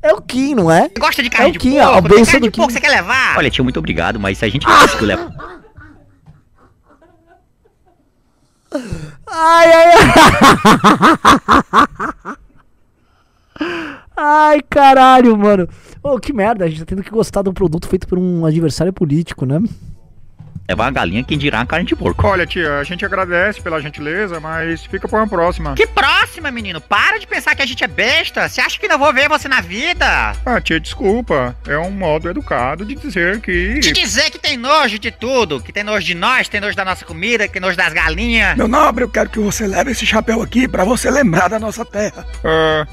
É 0.03 0.11
o 0.13 0.19
Kim, 0.19 0.55
não 0.55 0.71
é? 0.71 0.89
gosta 0.97 1.21
de 1.21 1.29
carne 1.29 1.45
É 1.45 1.49
o 1.49 1.51
de 1.53 1.59
Kim, 1.59 1.73
porco? 1.75 1.95
a 1.95 2.01
Tem 2.01 2.17
benção 2.17 2.39
de 2.39 2.49
do 2.49 2.51
porco, 2.51 2.67
Kim. 2.69 2.73
você 2.73 2.81
quer 2.81 2.89
levar? 2.89 3.37
Olha, 3.37 3.51
tio, 3.51 3.63
muito 3.63 3.77
obrigado, 3.77 4.19
mas 4.19 4.39
se 4.39 4.43
a 4.43 4.49
gente 4.49 4.65
conseguiu 4.81 5.05
levar. 5.05 5.60
Ai, 9.27 9.71
ai, 9.73 9.93
ai. 9.93 9.97
Ai, 14.15 14.61
caralho, 14.69 15.37
mano. 15.37 15.67
Ô, 16.03 16.19
que 16.19 16.33
merda, 16.33 16.65
a 16.65 16.67
gente 16.67 16.79
tá 16.79 16.85
tendo 16.85 17.03
que 17.03 17.09
gostar 17.11 17.41
de 17.41 17.49
um 17.49 17.53
produto 17.53 17.87
feito 17.87 18.07
por 18.07 18.17
um 18.17 18.45
adversário 18.45 18.93
político, 18.93 19.45
né? 19.45 19.59
Levar 20.69 20.85
uma 20.85 20.91
galinha, 20.91 21.23
quem 21.23 21.37
dirá 21.37 21.59
uma 21.59 21.65
carne 21.65 21.85
de 21.85 21.95
porco. 21.95 22.25
olha, 22.25 22.45
tia, 22.45 22.77
a 22.77 22.83
gente 22.83 23.03
agradece 23.03 23.61
pela 23.61 23.81
gentileza, 23.81 24.39
mas 24.39 24.85
fica 24.85 25.07
pra 25.07 25.19
uma 25.19 25.27
próxima. 25.27 25.73
Que 25.73 25.85
próxima, 25.85 26.49
menino. 26.49 26.79
Para 26.79 27.17
de 27.19 27.27
pensar 27.27 27.55
que 27.55 27.61
a 27.61 27.65
gente 27.65 27.83
é 27.83 27.87
besta. 27.87 28.47
Você 28.47 28.61
acha 28.61 28.79
que 28.79 28.87
não 28.87 28.97
vou 28.97 29.13
ver 29.13 29.27
você 29.27 29.47
na 29.49 29.59
vida? 29.59 30.33
Ah, 30.45 30.61
tia, 30.61 30.79
desculpa. 30.79 31.55
É 31.67 31.77
um 31.77 31.91
modo 31.91 32.29
educado 32.29 32.85
de 32.85 32.95
dizer 32.95 33.41
que. 33.41 33.79
De 33.79 33.91
dizer 33.91 34.29
que 34.29 34.39
tem 34.39 34.55
nojo 34.55 34.97
de 34.97 35.11
tudo. 35.11 35.59
Que 35.59 35.73
tem 35.73 35.83
nojo 35.83 36.05
de 36.05 36.15
nós, 36.15 36.47
tem 36.47 36.61
nojo 36.61 36.75
da 36.77 36.85
nossa 36.85 37.03
comida, 37.03 37.47
que 37.47 37.53
tem 37.53 37.61
nojo 37.61 37.75
das 37.75 37.91
galinhas. 37.91 38.55
Meu 38.55 38.67
nobre, 38.67 39.03
eu 39.03 39.09
quero 39.09 39.29
que 39.29 39.39
você 39.39 39.67
leve 39.67 39.91
esse 39.91 40.05
chapéu 40.05 40.41
aqui 40.41 40.67
pra 40.67 40.85
você 40.85 41.11
lembrar 41.11 41.49
da 41.49 41.59
nossa 41.59 41.83
terra. 41.83 42.25
Ah, 42.45 42.87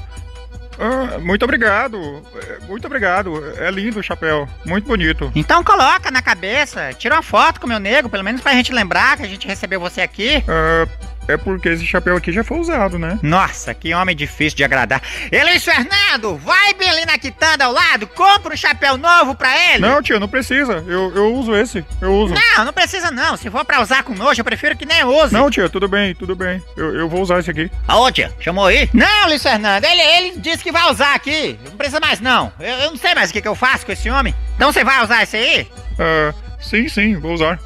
ah, 0.79 1.19
muito 1.19 1.43
obrigado. 1.43 2.23
Muito 2.67 2.87
obrigado. 2.87 3.43
É 3.57 3.69
lindo 3.69 3.99
o 3.99 4.03
chapéu. 4.03 4.47
Muito 4.65 4.87
bonito. 4.87 5.31
Então 5.35 5.63
coloca 5.63 6.09
na 6.09 6.21
cabeça. 6.21 6.93
Tira 6.93 7.15
uma 7.15 7.21
foto 7.21 7.59
com 7.59 7.65
o 7.65 7.69
meu 7.69 7.79
nego, 7.79 8.09
pelo 8.09 8.23
menos 8.23 8.41
pra 8.41 8.53
gente 8.53 8.71
lembrar 8.71 9.17
que 9.17 9.23
a 9.23 9.27
gente 9.27 9.45
recebeu 9.45 9.79
você 9.79 10.01
aqui. 10.01 10.43
Ah, 10.47 10.87
é 11.29 11.37
porque 11.37 11.69
esse 11.69 11.85
chapéu 11.85 12.17
aqui 12.17 12.31
já 12.31 12.43
foi 12.43 12.57
usado, 12.57 12.97
né? 12.97 13.19
Nossa, 13.21 13.71
que 13.73 13.93
homem 13.93 14.15
difícil 14.15 14.57
de 14.57 14.63
agradar. 14.63 14.99
Elis 15.31 15.63
Fernando, 15.63 16.35
vai 16.37 16.73
bem 16.73 16.89
ali 16.89 17.05
na 17.05 17.19
quitanda 17.19 17.65
ao 17.65 17.71
lado, 17.71 18.07
compra 18.07 18.53
um 18.53 18.57
chapéu 18.57 18.97
novo 18.97 19.35
pra 19.35 19.55
ele. 19.71 19.79
Não, 19.79 20.01
tia, 20.01 20.19
não 20.19 20.27
precisa. 20.27 20.83
Eu, 20.87 21.15
eu 21.15 21.35
uso 21.35 21.55
esse. 21.55 21.85
Eu 22.01 22.15
uso. 22.15 22.33
Não, 22.33 22.65
não 22.65 22.73
precisa 22.73 23.11
não. 23.11 23.37
Se 23.37 23.49
for 23.51 23.63
pra 23.63 23.79
usar 23.79 24.03
com 24.03 24.15
nojo, 24.15 24.41
eu 24.41 24.45
prefiro 24.45 24.75
que 24.75 24.85
nem 24.85 25.03
use. 25.03 25.31
Não, 25.31 25.51
tia, 25.51 25.69
tudo 25.69 25.87
bem, 25.87 26.15
tudo 26.15 26.35
bem. 26.35 26.61
Eu, 26.75 26.95
eu 26.95 27.07
vou 27.07 27.21
usar 27.21 27.39
esse 27.39 27.51
aqui. 27.51 27.69
Aô, 27.87 28.11
tia, 28.11 28.33
chamou 28.39 28.65
aí? 28.65 28.89
Não, 28.91 29.27
Luiz 29.27 29.43
Fernando, 29.43 29.85
ele, 29.85 30.01
ele 30.01 30.39
disse 30.39 30.63
que 30.63 30.71
vai 30.71 30.89
usar 30.91 31.13
aqui. 31.13 31.59
Não 31.63 31.77
precisa 31.77 31.99
mais, 31.99 32.19
não. 32.19 32.51
Eu, 32.59 32.73
eu 32.79 32.89
não 32.89 32.97
sei 32.97 33.13
mais 33.13 33.29
o 33.29 33.33
que, 33.33 33.41
que 33.41 33.47
eu 33.47 33.55
faço 33.55 33.85
com 33.85 33.91
esse 33.91 34.09
homem. 34.09 34.33
Então 34.55 34.73
você 34.73 34.83
vai 34.83 35.03
usar 35.03 35.21
esse 35.21 35.37
aí? 35.37 35.67
Ah, 35.99 36.33
sim, 36.59 36.89
sim, 36.89 37.17
vou 37.17 37.33
usar. 37.33 37.59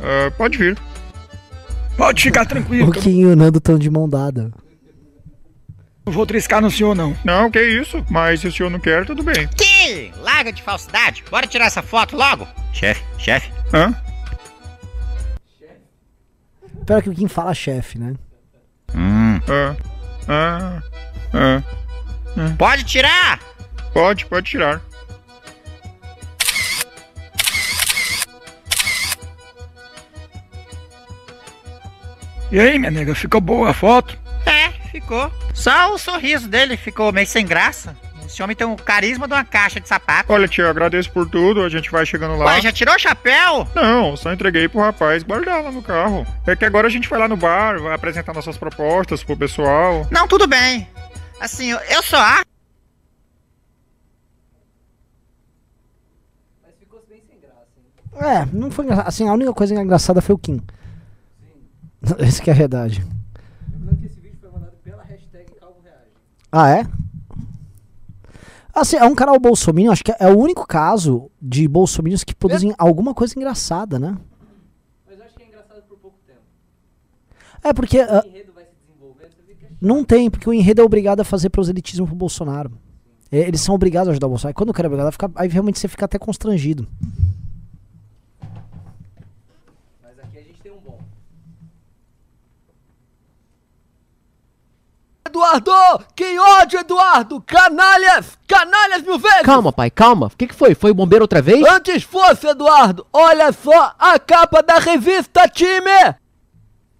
Ah, 0.00 0.30
pode 0.36 0.56
vir. 0.56 0.78
Pode 1.96 2.22
ficar 2.22 2.44
tranquilo, 2.44 2.88
O 2.90 2.92
Kim 2.92 3.20
e 3.20 3.26
o 3.26 3.34
Nando 3.36 3.58
estão 3.58 3.78
de 3.78 3.90
mão 3.90 4.08
dada. 4.08 4.50
não 6.04 6.12
vou 6.12 6.26
triscar 6.26 6.60
no 6.60 6.70
senhor, 6.70 6.94
não. 6.94 7.16
Não, 7.24 7.50
que 7.50 7.60
isso. 7.62 8.04
Mas 8.10 8.40
se 8.40 8.48
o 8.48 8.52
senhor 8.52 8.70
não 8.70 8.78
quer, 8.78 9.06
tudo 9.06 9.22
bem. 9.22 9.48
Que? 9.48 10.12
Larga 10.20 10.52
de 10.52 10.62
falsidade. 10.62 11.24
Bora 11.30 11.46
tirar 11.46 11.66
essa 11.66 11.82
foto 11.82 12.16
logo. 12.16 12.46
Chefe, 12.72 13.02
chefe. 13.18 13.50
Hã? 13.72 13.94
Pior 16.84 17.02
que 17.02 17.10
o 17.10 17.14
Kim 17.14 17.26
fala 17.28 17.52
chefe, 17.54 17.98
né? 17.98 18.14
Hum. 18.94 19.40
Ah, 19.48 19.74
ah, 20.28 20.82
ah. 21.32 21.62
Pode 22.58 22.84
tirar. 22.84 23.40
Pode, 23.92 24.26
pode 24.26 24.50
tirar. 24.50 24.80
E 32.56 32.58
aí, 32.58 32.78
minha 32.78 32.90
nega, 32.90 33.14
ficou 33.14 33.38
boa 33.38 33.68
a 33.68 33.74
foto? 33.74 34.18
É, 34.46 34.70
ficou. 34.90 35.30
Só 35.52 35.92
o 35.92 35.98
sorriso 35.98 36.48
dele 36.48 36.74
ficou 36.74 37.12
meio 37.12 37.26
sem 37.26 37.44
graça. 37.44 37.94
Esse 38.24 38.42
homem 38.42 38.56
tem 38.56 38.66
o 38.66 38.74
carisma 38.76 39.28
de 39.28 39.34
uma 39.34 39.44
caixa 39.44 39.78
de 39.78 39.86
sapato. 39.86 40.32
Olha, 40.32 40.48
tia, 40.48 40.70
agradeço 40.70 41.12
por 41.12 41.28
tudo. 41.28 41.62
A 41.62 41.68
gente 41.68 41.90
vai 41.90 42.06
chegando 42.06 42.34
lá. 42.38 42.46
Ué, 42.46 42.62
já 42.62 42.72
tirou 42.72 42.94
o 42.94 42.98
chapéu? 42.98 43.68
Não, 43.74 44.16
só 44.16 44.32
entreguei 44.32 44.68
pro 44.68 44.80
rapaz 44.80 45.22
guardar 45.22 45.64
lá 45.64 45.70
no 45.70 45.82
carro. 45.82 46.26
É 46.46 46.56
que 46.56 46.64
agora 46.64 46.86
a 46.86 46.90
gente 46.90 47.10
vai 47.10 47.18
lá 47.18 47.28
no 47.28 47.36
bar, 47.36 47.78
vai 47.78 47.94
apresentar 47.94 48.32
nossas 48.32 48.56
propostas 48.56 49.22
pro 49.22 49.36
pessoal. 49.36 50.06
Não, 50.10 50.26
tudo 50.26 50.46
bem. 50.46 50.88
Assim, 51.38 51.72
eu, 51.72 51.78
eu 51.90 52.02
só 52.02 52.16
acho. 52.16 52.44
Mas 56.64 56.74
ficou 56.78 57.04
bem 57.06 57.22
sem 57.28 57.38
graça, 57.38 57.68
hein? 57.76 58.34
É, 58.34 58.48
não 58.50 58.70
foi 58.70 58.86
engraçado. 58.86 59.08
Assim, 59.08 59.28
a 59.28 59.32
única 59.34 59.52
coisa 59.52 59.74
engraçada 59.74 60.22
foi 60.22 60.34
o 60.34 60.38
Kim. 60.38 60.62
Essa 62.18 62.42
que 62.42 62.50
é 62.50 62.52
a 62.52 62.56
verdade. 62.56 63.04
Lembrando 63.70 63.98
que 63.98 64.06
esse 64.06 64.20
vídeo 64.20 64.38
foi 64.40 64.50
mandado 64.50 64.76
pela 64.82 65.02
hashtag 65.02 65.52
Calvo 65.58 65.80
Reage. 65.82 66.12
Ah, 66.52 66.70
é? 66.70 66.86
Assim, 68.74 68.96
é 68.96 69.04
um 69.04 69.14
canal 69.14 69.38
bolsominion, 69.40 69.90
acho 69.90 70.04
que 70.04 70.12
é 70.18 70.28
o 70.28 70.38
único 70.38 70.66
caso 70.66 71.30
de 71.40 71.66
bolsominions 71.66 72.22
que 72.22 72.34
produzem 72.34 72.74
alguma 72.76 73.14
coisa 73.14 73.32
engraçada, 73.34 73.98
né? 73.98 74.16
Mas 75.06 75.18
eu 75.18 75.24
acho 75.24 75.34
que 75.34 75.42
é 75.42 75.46
engraçado 75.46 75.82
por 75.88 75.98
pouco 75.98 76.18
tempo. 76.26 76.40
É 77.64 77.72
porque 77.72 78.00
ah, 78.00 78.22
O 78.22 78.28
enredo 78.28 78.52
vai 78.52 78.64
se 78.64 78.70
é 79.64 79.68
não 79.80 80.04
tem, 80.04 80.30
porque 80.30 80.48
o 80.48 80.52
enredo 80.52 80.82
é 80.82 80.84
obrigado 80.84 81.20
a 81.20 81.24
fazer 81.24 81.48
proselitismo 81.48 82.06
pro 82.06 82.14
Bolsonaro. 82.14 82.70
É, 83.32 83.40
eles 83.40 83.60
são 83.62 83.74
obrigados 83.74 84.08
a 84.08 84.10
ajudar 84.12 84.26
o 84.26 84.30
Bolsonaro. 84.30 84.52
E 84.52 84.54
quando 84.54 84.70
o 84.70 84.72
cara 84.74 84.86
é 84.86 84.88
obrigado 84.88 85.08
a 85.08 85.12
ficar, 85.12 85.30
aí 85.34 85.48
realmente 85.48 85.78
você 85.78 85.88
fica 85.88 86.04
até 86.04 86.18
constrangido. 86.18 86.86
Eduardo! 95.36 96.04
Que 96.14 96.38
ódio, 96.38 96.80
Eduardo! 96.80 97.42
Canalhas! 97.42 98.38
Canalhas 98.48 99.02
mil 99.02 99.18
vezes! 99.18 99.42
Calma, 99.42 99.70
pai, 99.70 99.90
calma. 99.90 100.26
O 100.28 100.30
que, 100.30 100.46
que 100.46 100.54
foi? 100.54 100.74
Foi 100.74 100.92
o 100.92 100.94
bombeiro 100.94 101.24
outra 101.24 101.42
vez? 101.42 101.62
Antes 101.66 102.02
fosse, 102.02 102.46
Eduardo! 102.46 103.06
Olha 103.12 103.52
só 103.52 103.92
a 103.98 104.18
capa 104.18 104.62
da 104.62 104.78
revista 104.78 105.46
Time! 105.48 106.16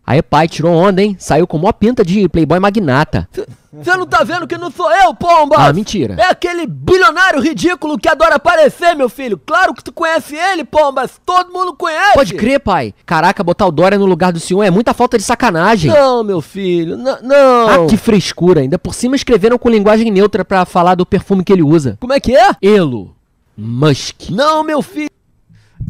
Aí, 0.07 0.23
pai, 0.23 0.47
tirou 0.47 0.73
onda, 0.73 1.03
hein? 1.03 1.16
Saiu 1.19 1.47
com 1.49 1.59
mó 1.59 1.73
pinta 1.73 2.05
de 2.05 2.29
playboy 2.29 2.61
magnata. 2.61 3.29
Você 3.73 3.95
não 3.97 4.07
tá 4.07 4.23
vendo 4.23 4.47
que 4.47 4.57
não 4.57 4.71
sou 4.71 4.90
eu, 4.90 5.12
pomba? 5.14 5.57
Ah, 5.59 5.73
mentira. 5.73 6.14
É 6.19 6.27
aquele 6.31 6.64
bilionário 6.66 7.40
ridículo 7.40 7.99
que 7.99 8.09
adora 8.09 8.37
aparecer, 8.37 8.95
meu 8.95 9.09
filho. 9.09 9.37
Claro 9.37 9.75
que 9.75 9.83
tu 9.85 9.92
conhece 9.92 10.35
ele, 10.37 10.64
pombas. 10.64 11.21
Todo 11.27 11.53
mundo 11.53 11.75
conhece. 11.75 12.14
Pode 12.14 12.35
crer, 12.35 12.61
pai. 12.61 12.95
Caraca, 13.05 13.42
botar 13.45 13.66
o 13.66 13.73
Dória 13.73 13.99
no 13.99 14.07
lugar 14.07 14.33
do 14.33 14.38
senhor 14.40 14.62
é 14.62 14.71
muita 14.71 14.95
falta 14.95 15.19
de 15.19 15.25
sacanagem. 15.25 15.90
Não, 15.90 16.23
meu 16.25 16.40
filho, 16.40 16.97
n- 16.97 17.19
não. 17.23 17.69
Ah, 17.69 17.87
que 17.88 17.97
frescura. 17.97 18.61
Ainda 18.61 18.79
por 18.79 18.95
cima 18.95 19.16
escreveram 19.16 19.59
com 19.59 19.69
linguagem 19.69 20.11
neutra 20.11 20.45
pra 20.45 20.64
falar 20.64 20.95
do 20.95 21.05
perfume 21.05 21.42
que 21.45 21.53
ele 21.53 21.62
usa. 21.64 21.99
Como 22.01 22.12
é 22.12 22.21
que 22.21 22.35
é? 22.35 22.53
Elo. 22.62 23.14
Musk. 23.59 24.31
Não, 24.31 24.62
meu 24.62 24.81
filho. 24.83 25.11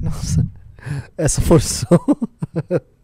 Nossa, 0.02 0.44
essa 1.18 1.40
forçou. 1.42 2.00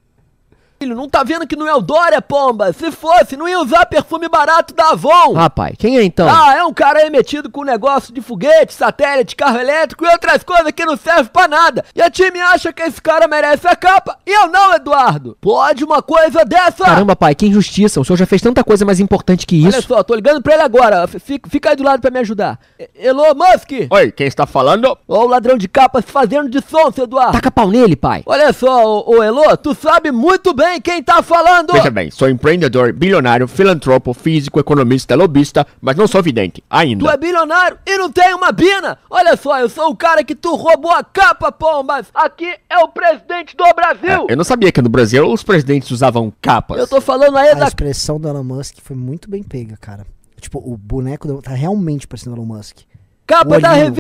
Filho, 0.83 0.97
não 0.97 1.09
tá 1.09 1.23
vendo 1.23 1.47
que 1.47 1.55
não 1.55 1.69
é 1.69 1.73
o 1.73 1.81
Dória, 1.81 2.21
pomba? 2.21 2.73
Se 2.73 2.91
fosse, 2.91 3.37
não 3.37 3.49
ia 3.49 3.61
usar 3.61 3.87
perfume 3.87 4.29
barato 4.29 4.75
da 4.75 4.89
Avon. 4.89 5.35
Ah, 5.37 5.49
pai, 5.49 5.75
quem 5.79 5.97
é 5.97 6.03
então? 6.03 6.29
Ah, 6.29 6.57
é 6.57 6.65
um 6.65 6.75
cara 6.75 6.99
aí 6.99 7.09
metido 7.09 7.49
com 7.49 7.63
negócio 7.63 8.13
de 8.13 8.21
foguete, 8.21 8.75
satélite, 8.75 9.37
carro 9.37 9.61
elétrico 9.61 10.05
e 10.05 10.09
outras 10.09 10.43
coisas 10.43 10.73
que 10.73 10.85
não 10.85 10.97
servem 10.97 11.27
pra 11.27 11.47
nada. 11.47 11.85
E 11.95 12.03
a 12.03 12.11
time 12.11 12.41
acha 12.41 12.73
que 12.73 12.83
esse 12.83 13.01
cara 13.01 13.29
merece 13.29 13.69
a 13.69 13.77
capa 13.77 14.19
e 14.27 14.33
eu 14.37 14.49
não, 14.49 14.75
Eduardo. 14.75 15.39
Pode 15.41 15.85
uma 15.85 16.03
coisa 16.03 16.45
dessa? 16.45 16.85
Caramba, 16.85 17.15
pai, 17.15 17.37
que 17.37 17.47
injustiça. 17.47 18.01
O 18.01 18.05
senhor 18.05 18.17
já 18.17 18.27
fez 18.27 18.43
tanta 18.43 18.65
coisa 18.65 18.85
mais 18.85 18.99
importante 18.99 19.47
que 19.47 19.65
Olha 19.65 19.79
isso. 19.79 19.87
só, 19.87 20.03
tô 20.03 20.17
ligando 20.17 20.43
pra 20.43 20.55
ele 20.55 20.63
agora. 20.65 21.07
Fica, 21.07 21.49
fica 21.49 21.71
aí 21.71 21.77
do 21.77 21.85
lado 21.85 22.01
pra 22.01 22.11
me 22.11 22.19
ajudar. 22.19 22.59
Elon 22.97 23.35
Musk! 23.37 23.71
Oi, 23.89 24.11
quem 24.11 24.27
está 24.27 24.47
falando? 24.47 24.99
Ó 25.07 25.25
o 25.25 25.29
ladrão 25.29 25.57
de 25.57 25.69
capa 25.69 26.03
se 26.03 26.11
fazendo 26.11 26.51
de 26.51 26.61
sonso, 26.61 27.03
Eduardo. 27.05 27.35
Taca 27.35 27.53
pau 27.53 27.71
nele, 27.71 27.95
pai. 27.95 28.25
Olha 28.27 28.53
só, 28.53 28.85
ô, 28.85 29.19
ô 29.19 29.23
Elô, 29.23 29.57
tu 29.57 29.77
sabe 29.77 30.11
muito 30.11 30.53
bem 30.53 30.72
quem 30.81 31.03
tá 31.03 31.23
falando. 31.23 31.73
Veja 31.73 31.91
bem, 31.91 32.11
sou 32.11 32.29
empreendedor, 32.29 32.93
bilionário, 32.93 33.47
filantropo, 33.49 34.13
físico, 34.15 34.59
economista, 34.61 35.15
lobista, 35.15 35.67
mas 35.81 35.97
não 35.97 36.07
sou 36.07 36.23
vidente, 36.23 36.63
ainda. 36.71 37.05
Tu 37.05 37.11
é 37.11 37.17
bilionário 37.17 37.79
e 37.87 37.99
não 37.99 38.11
tem 38.11 38.35
uma 38.35 38.53
bina? 38.53 38.99
Olha 39.11 39.37
só, 39.37 39.59
eu 39.61 39.69
sou 39.69 39.91
o 39.91 39.97
cara 39.97 40.23
que 40.25 40.35
tu 40.35 40.55
roubou 40.55 40.91
a 40.93 41.03
capa, 41.05 41.51
pombas. 41.53 42.07
Aqui 42.15 42.55
é 42.71 42.79
o 42.79 42.89
presidente 42.89 43.57
do 43.57 43.65
Brasil. 43.75 44.27
Eu 44.29 44.37
não 44.37 44.45
sabia 44.45 44.71
que 44.73 44.81
no 44.83 44.89
Brasil 44.89 45.27
os 45.31 45.43
presidentes 45.43 45.91
usavam 45.91 46.33
capas. 46.41 46.79
Eu 46.79 46.87
tô 46.89 47.01
falando 47.01 47.37
aí 47.37 47.51
A 47.51 47.55
da 47.55 47.67
expressão 47.67 48.19
do 48.21 48.29
Elon 48.29 48.45
Musk 48.45 48.77
foi 48.83 48.97
muito 48.97 49.29
bem 49.31 49.43
pega, 49.43 49.77
cara. 49.77 50.07
Tipo, 50.41 50.59
o 50.59 50.77
boneco 50.77 51.29
do- 51.29 51.41
tá 51.43 51.53
realmente 51.53 52.07
parecendo 52.07 52.35
o 52.35 52.39
Elon 52.39 52.47
Musk. 52.47 52.79
capa 53.27 53.61
da 53.61 53.73
olhinho. 53.73 53.95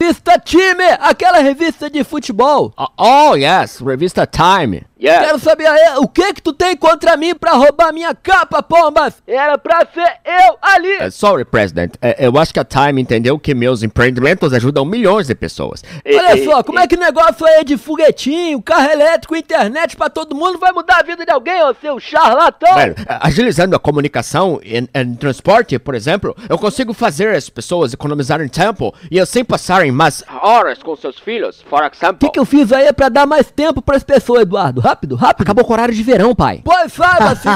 revista 0.00 0.38
Time, 0.38 0.84
aquela 1.00 1.38
revista 1.38 1.88
de 1.88 2.04
futebol. 2.04 2.72
Oh, 2.76 3.30
oh, 3.30 3.34
yes, 3.36 3.78
revista 3.80 4.26
Time. 4.26 4.82
Yes. 4.98 5.18
Quero 5.26 5.38
saber 5.38 5.66
aí, 5.66 5.98
o 5.98 6.08
que 6.08 6.32
que 6.32 6.40
tu 6.42 6.54
tem 6.54 6.74
contra 6.74 7.18
mim 7.18 7.34
pra 7.34 7.52
roubar 7.52 7.92
minha 7.92 8.14
capa, 8.14 8.62
pombas? 8.62 9.22
Era 9.26 9.58
pra 9.58 9.86
ser 9.92 10.10
eu 10.24 10.56
ali. 10.62 11.06
Uh, 11.06 11.10
sorry, 11.10 11.44
President. 11.44 11.94
Uh, 11.96 12.14
eu 12.18 12.38
acho 12.38 12.54
que 12.54 12.58
a 12.60 12.64
Time 12.64 13.02
entendeu 13.02 13.38
que 13.38 13.54
meus 13.54 13.82
empreendimentos 13.82 14.54
ajudam 14.54 14.86
milhões 14.86 15.26
de 15.26 15.34
pessoas. 15.34 15.84
Olha 16.06 16.42
só, 16.44 16.62
como 16.62 16.78
é 16.78 16.86
que 16.86 16.96
negócio 16.96 17.44
aí 17.44 17.62
de 17.62 17.76
foguetinho, 17.76 18.62
carro 18.62 18.90
elétrico, 18.90 19.36
internet 19.36 19.96
pra 19.98 20.08
todo 20.08 20.34
mundo 20.34 20.58
vai 20.58 20.72
mudar 20.72 21.00
a 21.00 21.02
vida 21.02 21.26
de 21.26 21.30
alguém, 21.30 21.62
ô 21.62 21.74
seu 21.74 22.00
charlatão? 22.00 22.70
Uh, 22.78 22.94
agilizando 23.20 23.76
a 23.76 23.78
comunicação 23.78 24.58
em, 24.64 24.88
em 24.94 25.14
transporte, 25.14 25.78
por 25.78 25.94
exemplo, 25.94 26.34
eu 26.48 26.56
consigo 26.58 26.94
fazer 26.94 27.34
as 27.34 27.50
pessoas 27.50 27.92
economizarem 27.92 28.48
tempo 28.48 28.94
e 29.10 29.20
assim 29.20 29.44
passarem 29.44 29.92
mais 29.92 30.24
horas 30.40 30.82
com 30.82 30.96
seus 30.96 31.18
filhos, 31.18 31.62
por 31.68 31.82
O 31.82 31.86
exemplo. 31.86 32.16
que, 32.18 32.30
que 32.30 32.38
eu 32.38 32.46
fiz 32.46 32.72
aí 32.72 32.90
pra 32.94 33.10
dar 33.10 33.26
mais 33.26 33.50
tempo 33.50 33.82
pras 33.82 34.02
pessoas, 34.02 34.40
Eduardo? 34.40 34.85
Rápido, 34.86 35.16
rápido. 35.16 35.42
Acabou 35.42 35.64
com 35.64 35.72
o 35.72 35.74
horário 35.74 35.92
de 35.92 36.02
verão, 36.04 36.32
pai. 36.32 36.60
Pois 36.62 36.92
saiba-se. 36.94 37.48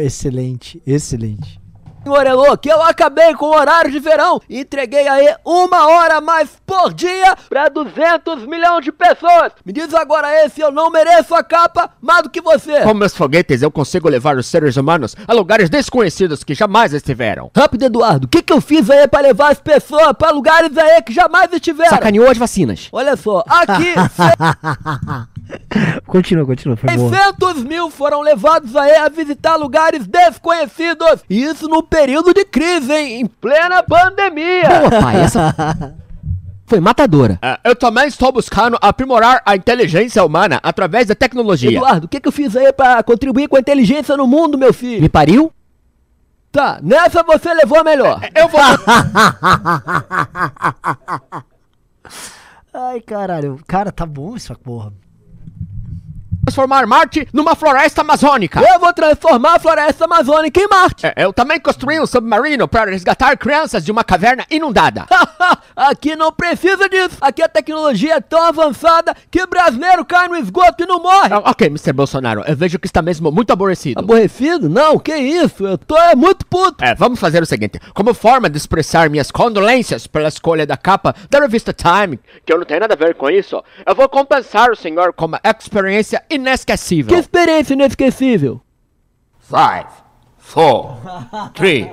excelente, 0.00 0.82
excelente. 0.84 1.63
Senhor 2.04 2.26
Elô, 2.26 2.56
que 2.58 2.68
eu 2.68 2.82
acabei 2.82 3.34
com 3.34 3.46
o 3.46 3.56
horário 3.56 3.90
de 3.90 3.98
verão 3.98 4.38
e 4.46 4.60
entreguei 4.60 5.08
aí 5.08 5.34
uma 5.42 5.88
hora 5.88 6.16
a 6.16 6.20
mais 6.20 6.50
por 6.66 6.92
dia 6.92 7.34
pra 7.48 7.70
200 7.70 8.46
milhões 8.46 8.84
de 8.84 8.92
pessoas. 8.92 9.52
Me 9.64 9.72
diz 9.72 9.94
agora 9.94 10.26
aí 10.26 10.50
se 10.50 10.60
eu 10.60 10.70
não 10.70 10.90
mereço 10.90 11.34
a 11.34 11.42
capa 11.42 11.90
mais 12.02 12.22
do 12.22 12.28
que 12.28 12.42
você. 12.42 12.82
Com 12.82 12.92
meus 12.92 13.16
foguetes, 13.16 13.62
eu 13.62 13.70
consigo 13.70 14.06
levar 14.06 14.36
os 14.36 14.46
seres 14.46 14.76
humanos 14.76 15.16
a 15.26 15.32
lugares 15.32 15.70
desconhecidos 15.70 16.44
que 16.44 16.54
jamais 16.54 16.92
estiveram. 16.92 17.50
Rápido, 17.56 17.86
Eduardo, 17.86 18.26
o 18.26 18.28
que, 18.28 18.42
que 18.42 18.52
eu 18.52 18.60
fiz 18.60 18.90
aí 18.90 19.08
pra 19.08 19.20
levar 19.20 19.52
as 19.52 19.60
pessoas 19.60 20.12
pra 20.12 20.30
lugares 20.30 20.76
aí 20.76 21.00
que 21.00 21.12
jamais 21.12 21.50
estiveram? 21.54 21.88
Sacaneou 21.88 22.30
as 22.30 22.36
vacinas. 22.36 22.88
Olha 22.92 23.16
só, 23.16 23.42
aqui 23.48 23.94
continua, 26.14 26.46
continua, 26.46 26.76
foi 26.76 26.96
boa. 26.96 27.10
600 27.10 27.64
mil 27.64 27.90
foram 27.90 28.20
levados 28.20 28.76
aí 28.76 28.94
a 28.94 29.08
visitar 29.08 29.56
lugares 29.56 30.06
desconhecidos. 30.06 31.24
E 31.28 31.42
isso 31.42 31.68
no 31.68 31.82
período 31.82 32.32
de 32.32 32.44
crise, 32.44 32.92
hein? 32.92 33.20
Em 33.20 33.26
plena 33.26 33.82
pandemia. 33.82 34.68
Boa, 34.68 35.02
pai, 35.02 35.22
essa 35.22 35.52
foi 36.66 36.78
matadora. 36.78 37.40
Uh, 37.42 37.68
eu 37.68 37.74
também 37.74 38.06
estou 38.06 38.30
buscando 38.30 38.78
aprimorar 38.80 39.42
a 39.44 39.56
inteligência 39.56 40.24
humana 40.24 40.60
através 40.62 41.08
da 41.08 41.16
tecnologia. 41.16 41.70
Eduardo, 41.70 42.06
o 42.06 42.08
que, 42.08 42.20
que 42.20 42.28
eu 42.28 42.32
fiz 42.32 42.56
aí 42.56 42.72
pra 42.72 43.02
contribuir 43.02 43.48
com 43.48 43.56
a 43.56 43.60
inteligência 43.60 44.16
no 44.16 44.28
mundo, 44.28 44.56
meu 44.56 44.72
filho? 44.72 45.02
Me 45.02 45.08
pariu? 45.08 45.52
Tá, 46.52 46.78
nessa 46.80 47.24
você 47.24 47.52
levou 47.52 47.80
a 47.80 47.84
melhor. 47.84 48.20
Eu 48.32 48.46
vou. 48.46 48.60
Ai, 52.72 53.00
caralho. 53.00 53.58
Cara, 53.66 53.90
tá 53.90 54.06
bom 54.06 54.36
essa 54.36 54.54
porra. 54.54 54.92
Transformar 56.54 56.86
Marte 56.86 57.26
numa 57.32 57.56
floresta 57.56 58.02
amazônica. 58.02 58.60
Eu 58.60 58.78
vou 58.78 58.92
transformar 58.92 59.56
a 59.56 59.58
floresta 59.58 60.04
amazônica 60.04 60.60
em 60.60 60.68
Marte. 60.68 61.06
É, 61.06 61.24
eu 61.24 61.32
também 61.32 61.58
construí 61.58 61.98
um 61.98 62.06
submarino 62.06 62.68
para 62.68 62.92
resgatar 62.92 63.36
crianças 63.36 63.84
de 63.84 63.90
uma 63.90 64.04
caverna 64.04 64.46
inundada. 64.48 65.04
Aqui 65.74 66.14
não 66.14 66.30
precisa 66.30 66.88
disso. 66.88 67.16
Aqui 67.20 67.42
a 67.42 67.48
tecnologia 67.48 68.14
é 68.14 68.20
tão 68.20 68.40
avançada 68.40 69.16
que 69.28 69.44
brasileiro 69.46 70.04
cai 70.04 70.28
no 70.28 70.36
esgoto 70.36 70.84
e 70.84 70.86
não 70.86 71.02
morre. 71.02 71.32
Ah, 71.32 71.50
ok, 71.50 71.66
Mr. 71.66 71.92
Bolsonaro, 71.92 72.44
eu 72.46 72.56
vejo 72.56 72.78
que 72.78 72.86
está 72.86 73.02
mesmo 73.02 73.32
muito 73.32 73.52
aborrecido. 73.52 73.98
Aborrecido? 73.98 74.68
Não, 74.68 74.96
que 74.96 75.16
isso? 75.16 75.66
Eu 75.66 75.76
tô 75.76 75.98
é 75.98 76.14
muito 76.14 76.46
puto. 76.46 76.84
É, 76.84 76.94
vamos 76.94 77.18
fazer 77.18 77.42
o 77.42 77.46
seguinte: 77.46 77.80
como 77.92 78.14
forma 78.14 78.48
de 78.48 78.56
expressar 78.56 79.10
minhas 79.10 79.32
condolências 79.32 80.06
pela 80.06 80.28
escolha 80.28 80.64
da 80.64 80.76
capa 80.76 81.14
da 81.28 81.40
revista 81.40 81.72
Time, 81.72 82.20
que 82.46 82.52
eu 82.52 82.58
não 82.58 82.64
tenho 82.64 82.80
nada 82.80 82.94
a 82.94 82.96
ver 82.96 83.16
com 83.16 83.28
isso, 83.28 83.60
eu 83.84 83.94
vou 83.94 84.08
compensar 84.08 84.70
o 84.70 84.76
senhor 84.76 85.12
com 85.12 85.26
uma 85.26 85.40
experiência 85.42 86.22
inesquecível. 86.44 87.14
Que 87.14 87.20
experiência 87.20 87.74
inesquecível. 87.74 88.60
Five, 89.40 89.86
four, 90.38 90.98
three, 91.54 91.90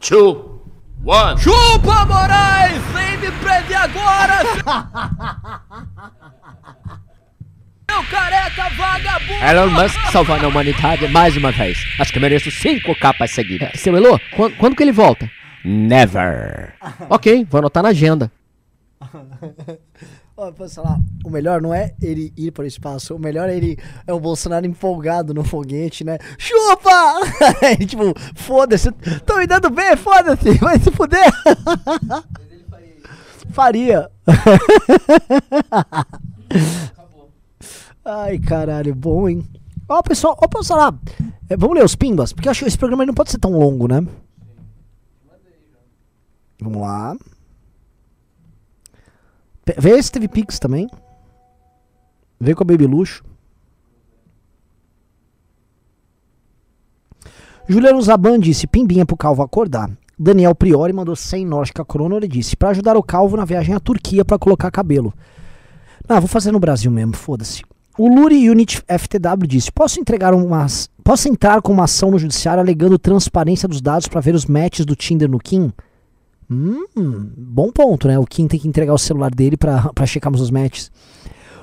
two, 0.00 0.62
one. 1.04 1.38
Chupa, 1.40 2.04
Moraes! 2.06 2.82
Vem 2.92 3.18
me 3.18 3.30
prender 3.38 3.76
agora! 3.76 4.42
Meu 7.88 8.04
careca 8.10 8.68
vagabundo! 8.76 9.44
Elon 9.44 9.70
Musk 9.70 9.98
salvando 10.12 10.46
a 10.46 10.48
humanidade 10.48 11.08
mais 11.08 11.36
uma 11.36 11.52
vez. 11.52 11.78
Acho 11.98 12.12
que 12.12 12.20
mereço 12.20 12.50
cinco 12.50 12.94
capas 12.98 13.30
seguidas. 13.30 13.80
Seu 13.80 13.96
Elô, 13.96 14.18
quando, 14.34 14.56
quando 14.56 14.76
que 14.76 14.82
ele 14.82 14.92
volta? 14.92 15.30
Never. 15.64 16.74
Ok, 17.08 17.46
vou 17.50 17.58
anotar 17.58 17.82
na 17.82 17.90
agenda. 17.90 18.30
Ó, 20.38 20.52
posso 20.52 20.74
falar, 20.74 21.00
o 21.24 21.30
melhor 21.30 21.62
não 21.62 21.72
é 21.72 21.94
ele 22.00 22.30
ir 22.36 22.50
para 22.50 22.64
o 22.64 22.66
espaço, 22.66 23.16
o 23.16 23.18
melhor 23.18 23.48
é 23.48 23.56
ele 23.56 23.78
é 24.06 24.12
o 24.12 24.20
Bolsonaro 24.20 24.66
empolgado 24.66 25.32
no 25.32 25.42
foguete, 25.42 26.04
né? 26.04 26.18
Chupa! 26.36 27.22
Tipo, 27.88 28.12
foda-se, 28.34 28.92
tô 29.24 29.38
me 29.38 29.46
dando 29.46 29.70
bem, 29.70 29.96
foda-se, 29.96 30.50
vai 30.60 30.78
se 30.78 30.90
fuder. 30.90 31.24
Faria. 33.48 34.10
Ai, 38.04 38.38
caralho, 38.38 38.94
bom, 38.94 39.30
hein? 39.30 39.42
Ó, 39.88 40.02
pessoal, 40.02 40.36
ó, 40.38 40.46
posso 40.46 40.68
falar, 40.68 40.94
é, 41.48 41.56
vamos 41.56 41.78
ler 41.78 41.84
os 41.84 41.96
pimbas, 41.96 42.34
porque 42.34 42.46
eu 42.46 42.50
acho 42.50 42.60
que 42.60 42.68
esse 42.68 42.76
programa 42.76 43.06
não 43.06 43.14
pode 43.14 43.30
ser 43.30 43.38
tão 43.38 43.52
longo, 43.52 43.88
né? 43.88 44.06
Vamos 46.60 46.82
lá. 46.82 47.16
Vê 49.78 50.00
se 50.00 50.12
teve 50.12 50.28
Pix 50.28 50.58
também. 50.58 50.88
Vê 52.38 52.54
com 52.54 52.62
a 52.62 52.66
Baby 52.66 52.86
Luxo. 52.86 53.24
Juliano 57.68 58.00
Zaban 58.00 58.38
disse: 58.38 58.66
Pimbinha 58.66 59.04
pro 59.04 59.16
Calvo 59.16 59.42
acordar. 59.42 59.90
Daniel 60.18 60.54
Priori 60.54 60.92
mandou 60.92 61.16
100 61.16 61.44
Nordica 61.44 61.84
Corona. 61.84 62.16
Ele 62.16 62.28
disse: 62.28 62.56
Pra 62.56 62.70
ajudar 62.70 62.96
o 62.96 63.02
Calvo 63.02 63.36
na 63.36 63.44
viagem 63.44 63.74
à 63.74 63.80
Turquia 63.80 64.24
pra 64.24 64.38
colocar 64.38 64.70
cabelo. 64.70 65.12
Não, 66.08 66.20
vou 66.20 66.28
fazer 66.28 66.52
no 66.52 66.60
Brasil 66.60 66.90
mesmo, 66.90 67.16
foda-se. 67.16 67.64
o 67.98 68.08
Luri 68.08 68.48
Unit 68.48 68.80
FTW 68.86 69.46
disse: 69.48 69.72
Posso 69.72 69.98
entregar 69.98 70.32
umas. 70.32 70.88
Posso 71.02 71.28
entrar 71.28 71.60
com 71.60 71.72
uma 71.72 71.84
ação 71.84 72.10
no 72.12 72.18
judiciário 72.18 72.60
alegando 72.60 72.98
transparência 72.98 73.68
dos 73.68 73.80
dados 73.80 74.06
para 74.06 74.20
ver 74.20 74.34
os 74.34 74.46
matches 74.46 74.86
do 74.86 74.94
Tinder 74.94 75.28
no 75.28 75.38
Kim? 75.38 75.72
Hum, 76.50 76.86
bom 77.36 77.70
ponto, 77.72 78.06
né? 78.06 78.18
O 78.18 78.24
Kim 78.24 78.46
tem 78.46 78.58
que 78.58 78.68
entregar 78.68 78.94
o 78.94 78.98
celular 78.98 79.34
dele 79.34 79.56
para 79.56 80.06
checarmos 80.06 80.40
os 80.40 80.50
matches. 80.50 80.90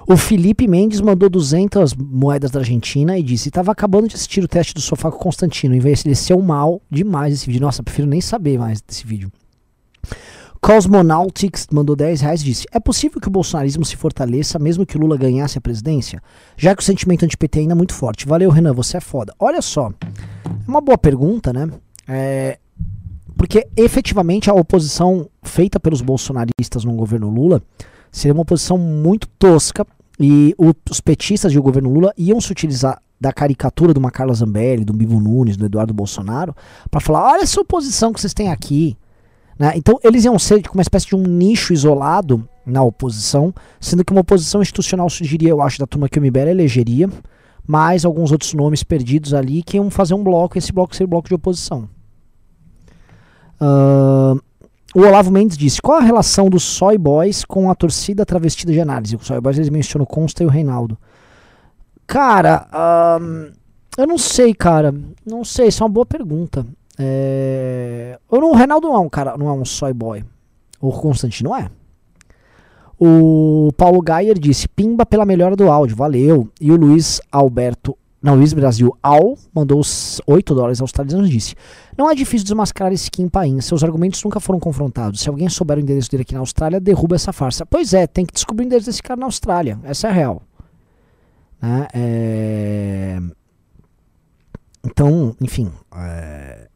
O 0.06 0.18
Felipe 0.18 0.68
Mendes 0.68 1.00
mandou 1.00 1.30
200 1.30 1.94
moedas 1.96 2.52
da 2.52 2.60
Argentina 2.60 3.18
e 3.18 3.24
disse: 3.24 3.50
Tava 3.50 3.72
acabando 3.72 4.10
de 4.10 4.16
assistir 4.16 4.44
o 4.44 4.48
teste 4.48 4.74
do 4.74 4.82
sofá 4.82 5.10
com 5.10 5.18
o 5.18 5.22
Constantino. 5.22 5.74
Envelheceu 5.74 6.42
mal 6.42 6.82
demais 6.92 7.34
esse 7.34 7.46
vídeo. 7.46 7.62
Nossa, 7.62 7.82
prefiro 7.82 8.08
nem 8.08 8.20
saber 8.20 8.58
mais 8.60 8.82
desse 8.82 9.08
vídeo. 9.08 9.32
Cosmonautics 10.60 11.68
mandou 11.72 11.96
10 11.96 12.22
reais 12.22 12.42
e 12.42 12.46
disse: 12.46 12.66
É 12.72 12.80
possível 12.82 13.22
que 13.22 13.28
o 13.30 13.32
bolsonarismo 13.32 13.86
se 13.86 13.96
fortaleça 13.96 14.60
mesmo 14.60 14.86
que 14.86 14.98
o 14.98 15.00
Lula 15.00 15.18
ganhasse 15.18 15.58
a 15.58 15.62
presidência? 15.62 16.22
Já 16.58 16.76
que 16.76 16.82
o 16.82 16.86
sentimento 16.86 17.24
anti-PT 17.24 17.60
ainda 17.60 17.74
é 17.74 17.76
muito 17.76 17.94
forte. 17.94 18.28
Valeu, 18.28 18.50
Renan, 18.50 18.74
você 18.74 18.98
é 18.98 19.02
foda. 19.02 19.34
Olha 19.40 19.62
só, 19.62 19.90
é 20.46 20.50
uma 20.68 20.82
boa 20.82 20.98
pergunta, 20.98 21.54
né? 21.54 21.70
É, 22.08 22.60
porque 23.44 23.68
efetivamente 23.76 24.50
a 24.50 24.54
oposição 24.54 25.28
feita 25.42 25.78
pelos 25.78 26.00
bolsonaristas 26.00 26.86
no 26.86 26.94
governo 26.94 27.30
Lula 27.30 27.62
seria 28.10 28.34
uma 28.34 28.44
oposição 28.44 28.78
muito 28.78 29.28
tosca 29.38 29.86
e 30.18 30.56
os 30.58 31.02
petistas 31.02 31.52
e 31.52 31.60
o 31.60 31.62
governo 31.62 31.90
Lula 31.90 32.14
iam 32.18 32.40
se 32.40 32.50
utilizar 32.54 33.02
da 33.20 33.34
caricatura 33.34 33.92
de 33.92 34.00
uma 34.00 34.12
Carla 34.12 34.34
Zambelli, 34.34 34.86
do 34.86 34.94
Bibo 34.94 35.20
Nunes, 35.20 35.58
do 35.58 35.66
Eduardo 35.66 35.94
Bolsonaro, 35.94 36.56
para 36.90 37.02
falar: 37.02 37.34
olha 37.34 37.42
essa 37.42 37.60
oposição 37.60 38.14
que 38.14 38.22
vocês 38.22 38.34
têm 38.34 38.50
aqui. 38.50 38.96
Né? 39.60 39.74
Então 39.76 40.00
eles 40.06 40.24
iam 40.24 40.40
ser 40.40 40.64
uma 40.74 40.82
espécie 40.82 41.08
de 41.08 41.16
um 41.18 41.24
nicho 41.24 41.74
isolado 41.74 42.48
na 42.66 42.82
oposição, 42.82 43.54
sendo 43.78 44.06
que 44.06 44.14
uma 44.14 44.22
oposição 44.22 44.62
institucional 44.62 45.10
surgiria, 45.10 45.50
eu 45.50 45.62
acho, 45.62 45.80
da 45.80 45.86
turma 45.86 46.08
que 46.08 46.18
o 46.18 46.22
MBL 46.22 46.48
elegeria, 46.48 47.10
mais 47.68 48.06
alguns 48.06 48.32
outros 48.32 48.54
nomes 48.54 48.84
perdidos 48.84 49.34
ali 49.34 49.62
que 49.62 49.76
iam 49.76 49.90
fazer 49.90 50.14
um 50.14 50.24
bloco, 50.24 50.58
esse 50.58 50.72
bloco 50.72 50.96
seria 50.96 51.08
o 51.08 51.10
bloco 51.10 51.28
de 51.28 51.36
oposição. 51.36 51.90
Ahn, 53.66 54.40
o 54.96 55.00
Olavo 55.02 55.32
Mendes 55.32 55.58
disse: 55.58 55.82
qual 55.82 55.98
a 56.00 56.02
relação 56.02 56.50
dos 56.50 56.64
Soy 56.64 56.98
Boys 56.98 57.46
com 57.46 57.70
a 57.72 57.76
torcida 57.76 58.26
travestida 58.26 58.72
de 58.74 58.80
análise? 58.82 59.16
Os 59.16 59.26
Soy 59.26 59.40
Boys 59.40 59.58
eles 59.58 59.70
mencionam 59.70 60.04
o 60.04 60.08
Consta 60.08 60.44
e 60.44 60.46
o 60.46 60.50
Reinaldo. 60.50 60.98
Cara, 62.06 62.68
ahn, 62.72 63.52
eu 63.98 64.06
não 64.06 64.18
sei, 64.18 64.54
cara. 64.54 64.94
Não 65.26 65.44
sei, 65.46 65.68
isso 65.70 65.82
é 65.82 65.86
uma 65.86 65.94
boa 65.94 66.06
pergunta. 66.06 66.66
É, 67.00 68.20
eu 68.32 68.40
não- 68.42 68.52
o 68.52 68.56
Reinaldo 68.56 68.88
não 68.88 68.96
é 68.96 69.00
um 69.00 69.10
cara, 69.10 69.36
não 69.38 69.48
é 69.48 69.52
um 69.54 69.66
Soy 69.66 69.94
Boy. 69.94 70.24
O 70.82 70.92
Constantino 70.92 71.56
é. 71.56 71.70
O 73.00 73.72
Paulo 73.76 74.02
Gayer 74.02 74.38
disse: 74.38 74.68
Pimba 74.68 75.06
pela 75.06 75.26
melhora 75.26 75.56
do 75.56 75.70
áudio, 75.72 75.96
valeu. 75.96 76.50
E 76.62 76.72
o 76.72 76.76
Luiz 76.76 77.20
Alberto, 77.32 77.98
não, 78.24 78.36
Luiz 78.36 78.54
Brasil 78.54 78.98
Al 79.04 79.38
mandou 79.54 79.82
os 79.82 80.22
8 80.26 80.56
dólares 80.56 80.80
australianos 80.80 81.28
e 81.28 81.32
disse: 81.34 81.56
Não 81.98 82.10
é 82.10 82.16
difícil 82.16 82.46
desmascarar 82.46 82.94
esse 82.94 83.12
Kim 83.12 83.28
Paim, 83.28 83.60
seus 83.60 83.84
argumentos 83.84 84.24
nunca 84.24 84.40
foram 84.40 84.62
confrontados. 84.62 85.20
Se 85.20 85.28
alguém 85.28 85.50
souber 85.50 85.78
o 85.78 85.82
endereço 85.82 86.10
dele 86.10 86.22
aqui 86.22 86.34
na 86.34 86.40
Austrália, 86.40 86.80
derruba 86.80 87.16
essa 87.16 87.34
farsa. 87.34 87.66
Pois 87.66 87.94
é, 87.94 88.08
tem 88.08 88.26
que 88.26 88.34
descobrir 88.34 88.64
o 88.64 88.68
endereço 88.68 88.86
desse 88.86 89.04
cara 89.04 89.20
na 89.20 89.26
Austrália, 89.26 89.78
essa 89.84 90.08
é 90.08 90.10
a 90.10 90.14
real. 90.14 90.42
Né? 91.62 91.88
É, 91.94 93.20
Então, 94.86 95.36
enfim, 95.42 95.70
é, 95.94 96.70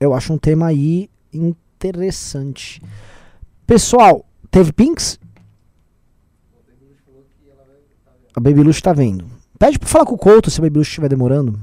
eu 0.00 0.14
acho 0.14 0.32
um 0.32 0.38
tema 0.38 0.68
aí 0.68 1.10
interessante. 1.30 2.80
Pessoal, 3.66 4.24
teve 4.50 4.72
Pinks? 4.72 5.20
A 8.34 8.40
Baby 8.40 8.62
Lush 8.62 8.80
tá 8.80 8.94
vendo. 8.94 9.43
Pede 9.64 9.78
pra 9.78 9.88
falar 9.88 10.04
com 10.04 10.14
o 10.14 10.18
Couto 10.18 10.50
se 10.50 10.60
a 10.60 10.62
Baby 10.62 10.80
estiver 10.80 11.08
demorando. 11.08 11.58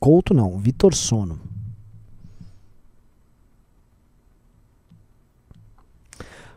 Couto 0.00 0.34
não, 0.34 0.58
Vitor 0.58 0.96
Sono. 0.96 1.38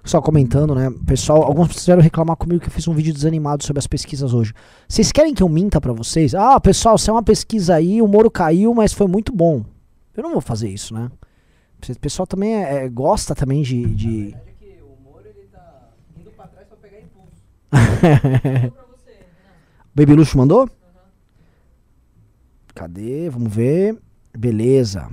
Só 0.04 0.20
comentando, 0.20 0.74
né? 0.74 0.92
Pessoal, 1.06 1.44
algumas 1.44 1.68
pessoas 1.68 1.86
vieram 1.86 2.02
reclamar 2.02 2.36
comigo 2.38 2.60
que 2.60 2.70
eu 2.70 2.72
fiz 2.72 2.88
um 2.88 2.94
vídeo 2.96 3.14
desanimado 3.14 3.64
sobre 3.64 3.78
as 3.78 3.86
pesquisas 3.86 4.34
hoje. 4.34 4.52
Vocês 4.90 5.12
querem 5.12 5.36
que 5.36 5.44
eu 5.44 5.48
minta 5.50 5.80
pra 5.80 5.94
vocês? 5.94 6.34
Ah, 6.34 6.60
pessoal, 6.60 6.98
se 6.98 7.12
é 7.12 7.14
uma 7.14 7.22
pesquisa 7.22 7.76
aí, 7.76 8.02
o 8.02 8.08
Moro 8.08 8.32
caiu, 8.32 8.74
mas 8.74 8.94
foi 8.94 9.06
muito 9.06 9.32
bom. 9.32 9.64
Eu 10.18 10.24
não 10.24 10.32
vou 10.32 10.42
fazer 10.42 10.70
isso, 10.70 10.92
né? 10.92 11.12
O 11.88 12.00
pessoal 12.00 12.26
também 12.26 12.56
é- 12.56 12.86
é- 12.86 12.90
gosta 12.90 13.36
também 13.36 13.62
de. 13.62 13.86
de... 13.94 14.36
Baby 19.96 20.14
Luxo 20.14 20.38
mandou? 20.38 20.70
Cadê? 22.74 23.30
Vamos 23.30 23.54
ver. 23.54 23.98
Beleza. 24.38 25.08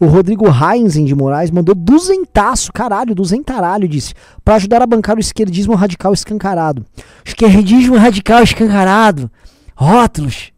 O 0.00 0.06
Rodrigo 0.06 0.46
Heinzen 0.46 1.04
de 1.04 1.14
Moraes 1.14 1.52
mandou 1.52 1.76
duzentaço, 1.76 2.72
caralho, 2.72 3.14
duzentaralho, 3.14 3.86
disse. 3.86 4.14
Pra 4.44 4.56
ajudar 4.56 4.82
a 4.82 4.86
bancar 4.86 5.16
o 5.16 5.20
esquerdismo 5.20 5.76
radical 5.76 6.12
escancarado. 6.12 6.84
Esquerdismo 7.24 7.96
radical 7.96 8.42
escancarado. 8.42 9.30
Rótulos. 9.76 10.50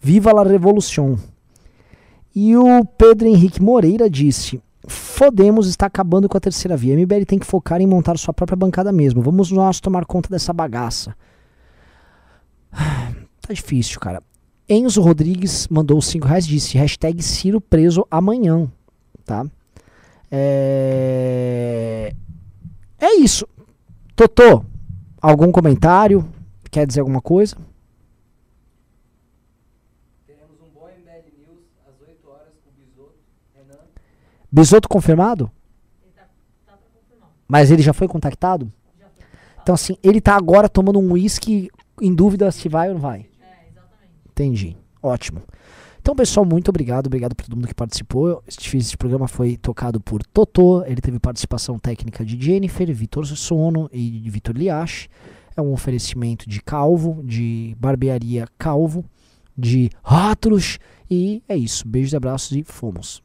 Viva 0.00 0.32
la 0.32 0.42
revolução. 0.42 1.18
E 2.34 2.56
o 2.56 2.82
Pedro 2.84 3.28
Henrique 3.28 3.62
Moreira 3.62 4.08
disse: 4.08 4.58
Fodemos 5.18 5.66
está 5.66 5.86
acabando 5.86 6.28
com 6.28 6.36
a 6.36 6.40
terceira 6.40 6.76
via. 6.76 6.94
A 6.94 6.96
MBL 6.96 7.24
tem 7.26 7.40
que 7.40 7.44
focar 7.44 7.80
em 7.80 7.88
montar 7.88 8.16
sua 8.16 8.32
própria 8.32 8.54
bancada 8.54 8.92
mesmo. 8.92 9.20
Vamos 9.20 9.50
nós 9.50 9.80
tomar 9.80 10.06
conta 10.06 10.28
dessa 10.28 10.52
bagaça. 10.52 11.16
Tá 13.40 13.54
difícil, 13.54 13.98
cara. 13.98 14.22
Enzo 14.68 15.00
Rodrigues 15.00 15.66
mandou 15.68 16.00
5 16.02 16.26
reais 16.26 16.46
disse: 16.46 16.76
hashtag 16.76 17.22
Ciro 17.22 17.60
preso 17.60 18.06
amanhã. 18.10 18.70
Tá? 19.24 19.46
É... 20.30 22.14
é 23.00 23.14
isso. 23.14 23.48
Totô, 24.14 24.62
algum 25.20 25.50
comentário? 25.50 26.28
Quer 26.70 26.86
dizer 26.86 27.00
alguma 27.00 27.22
coisa? 27.22 27.56
Teremos 30.26 30.60
um 30.60 30.68
bom 30.78 30.86
MBL 30.86 31.24
News 31.38 31.64
às 31.88 32.06
8 32.06 32.28
horas 32.28 32.52
com 32.62 32.68
o 32.68 32.72
Bisoto, 32.74 33.18
Renan. 33.56 33.80
Bisoto 34.50 34.88
confirmado? 34.88 35.50
Mas 37.46 37.70
ele 37.70 37.82
já 37.82 37.92
foi 37.92 38.06
contactado? 38.06 38.70
Então, 39.62 39.74
assim, 39.74 39.96
ele 40.02 40.20
tá 40.20 40.34
agora 40.34 40.68
tomando 40.68 40.98
um 40.98 41.12
uísque 41.12 41.70
em 42.00 42.14
dúvida 42.14 42.50
se 42.50 42.68
vai 42.68 42.88
ou 42.88 42.94
não 42.94 43.00
vai. 43.00 43.26
Entendi. 44.30 44.76
Ótimo. 45.02 45.42
Então, 46.00 46.14
pessoal, 46.16 46.46
muito 46.46 46.70
obrigado. 46.70 47.06
Obrigado 47.06 47.34
por 47.34 47.44
todo 47.44 47.54
mundo 47.54 47.68
que 47.68 47.74
participou. 47.74 48.42
Este, 48.46 48.76
esse 48.76 48.96
programa 48.96 49.28
foi 49.28 49.56
tocado 49.56 50.00
por 50.00 50.22
Totô. 50.22 50.84
Ele 50.86 51.00
teve 51.00 51.18
participação 51.18 51.78
técnica 51.78 52.24
de 52.24 52.42
Jennifer, 52.42 52.90
Vitor 52.94 53.26
Sono 53.26 53.90
e 53.92 54.30
Vitor 54.30 54.56
Liache. 54.56 55.08
É 55.54 55.60
um 55.60 55.72
oferecimento 55.72 56.48
de 56.48 56.62
Calvo, 56.62 57.20
de 57.24 57.76
Barbearia 57.78 58.46
Calvo, 58.56 59.04
de 59.56 59.90
Rótulos. 60.02 60.78
E 61.10 61.42
é 61.48 61.56
isso. 61.56 61.86
Beijos 61.86 62.14
abraços 62.14 62.56
e 62.56 62.62
fomos. 62.62 63.22